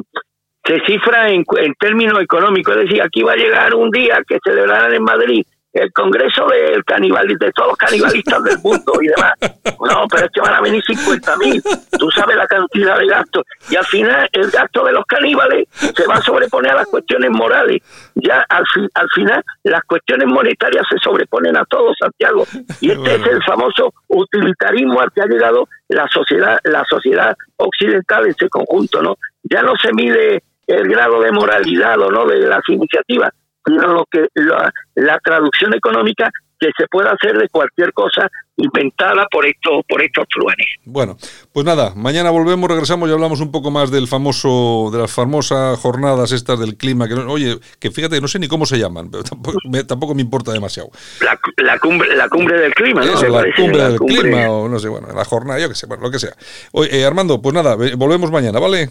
se 0.69 0.81
cifra 0.85 1.31
en, 1.31 1.45
en 1.57 1.75
términos 1.75 2.21
económicos. 2.23 2.77
Es 2.77 2.85
decir, 2.85 3.03
aquí 3.03 3.23
va 3.23 3.33
a 3.33 3.37
llegar 3.37 3.75
un 3.75 3.91
día 3.91 4.21
que 4.29 4.39
celebrarán 4.45 4.93
en 4.93 5.03
Madrid 5.03 5.43
el 5.73 5.93
Congreso 5.93 6.47
del 6.47 6.85
canibalismo, 6.85 7.47
de 7.47 7.53
todos 7.53 7.69
los 7.69 7.77
canibalistas 7.77 8.43
del 8.43 8.59
mundo 8.59 8.93
y 9.01 9.07
demás. 9.09 9.33
No, 9.81 10.07
pero 10.11 10.27
es 10.27 10.33
que 10.33 10.41
van 10.41 10.55
a 10.55 10.61
venir 10.61 10.83
50 10.85 11.37
mil. 11.37 11.63
Tú 11.99 12.11
sabes 12.11 12.37
la 12.37 12.47
cantidad 12.47 12.99
de 12.99 13.07
gastos. 13.07 13.45
Y 13.71 13.77
al 13.77 13.85
final, 13.87 14.29
el 14.33 14.51
gasto 14.51 14.85
de 14.85 14.93
los 14.93 15.05
caníbales 15.07 15.69
se 15.71 16.07
va 16.07 16.17
a 16.17 16.23
sobreponer 16.23 16.73
a 16.73 16.77
las 16.77 16.87
cuestiones 16.87 17.31
morales. 17.31 17.83
Ya 18.17 18.45
al, 18.49 18.65
al 18.95 19.09
final, 19.15 19.43
las 19.65 19.83
cuestiones 19.85 20.27
monetarias 20.27 20.85
se 20.91 20.99
sobreponen 20.99 21.57
a 21.57 21.65
todo, 21.67 21.93
Santiago. 21.99 22.45
Y 22.81 22.91
este 22.91 23.15
es 23.15 23.27
el 23.27 23.43
famoso 23.45 23.95
utilitarismo 24.09 25.01
al 25.01 25.13
que 25.13 25.23
ha 25.23 25.27
llegado 25.27 25.69
la 25.89 26.09
sociedad, 26.09 26.59
la 26.65 26.85
sociedad 26.85 27.37
occidental 27.57 28.25
en 28.25 28.31
ese 28.31 28.49
conjunto, 28.49 29.03
¿no? 29.03 29.17
Ya 29.45 29.63
no 29.63 29.75
se 29.81 29.93
mide 29.93 30.43
el 30.69 30.87
grado 30.87 31.21
de 31.21 31.33
moralidad 31.33 31.99
o 32.01 32.11
no 32.11 32.27
de 32.27 32.41
las 32.47 32.63
iniciativas, 32.69 33.31
sino 33.67 33.89
lo 33.89 34.05
que 34.11 34.27
la, 34.35 35.19
traducción 35.25 35.75
económica 35.75 36.31
que 36.61 36.71
se 36.77 36.87
pueda 36.89 37.13
hacer 37.13 37.39
de 37.39 37.49
cualquier 37.49 37.93
cosa 37.93 38.29
inventada 38.57 39.27
por 39.31 39.47
estos 39.47 39.83
por 39.89 40.03
estos 40.03 40.27
truanes. 40.29 40.67
Bueno, 40.85 41.17
pues 41.53 41.65
nada, 41.65 41.93
mañana 41.95 42.31
volvemos, 42.31 42.69
regresamos 42.69 43.09
y 43.09 43.13
hablamos 43.13 43.41
un 43.41 43.53
poco 43.53 43.71
más 43.71 43.93
del 43.93 44.09
famoso 44.09 44.91
de 44.93 44.99
las 44.99 45.13
famosas 45.13 45.79
jornadas 45.79 46.33
estas 46.33 46.59
del 46.59 46.77
clima 46.77 47.07
que 47.07 47.15
oye, 47.15 47.59
que 47.79 47.93
fíjate, 47.93 48.21
no 48.21 48.27
sé 48.27 48.41
ni 48.41 48.49
cómo 48.49 48.67
se 48.67 48.77
llaman, 48.77 49.09
pero 49.11 49.23
tampoco 49.23 49.59
me, 49.71 49.85
tampoco 49.85 50.15
me 50.15 50.23
importa 50.23 50.53
demasiado. 50.53 50.91
La, 51.21 51.79
cumbre 51.79 52.15
la 52.17 52.29
cumbre 52.29 52.61
del 52.61 52.75
clima, 52.75 53.05
¿no? 53.05 53.13
la 53.13 53.55
cumbre 53.55 53.83
del 53.85 53.99
clima 54.01 54.51
o 54.51 54.69
no 54.69 54.79
sé, 54.81 54.89
bueno, 54.89 55.09
la 55.15 55.25
jornada, 55.25 55.61
yo 55.61 55.69
qué 55.69 55.77
sé, 55.77 55.87
bueno, 55.87 56.03
lo 56.03 56.11
que 56.11 56.19
sea. 56.19 56.33
Oye, 56.73 56.99
eh, 56.99 57.07
Armando, 57.07 57.41
pues 57.41 57.55
nada, 57.55 57.77
volvemos 57.97 58.33
mañana, 58.33 58.59
¿vale? 58.59 58.91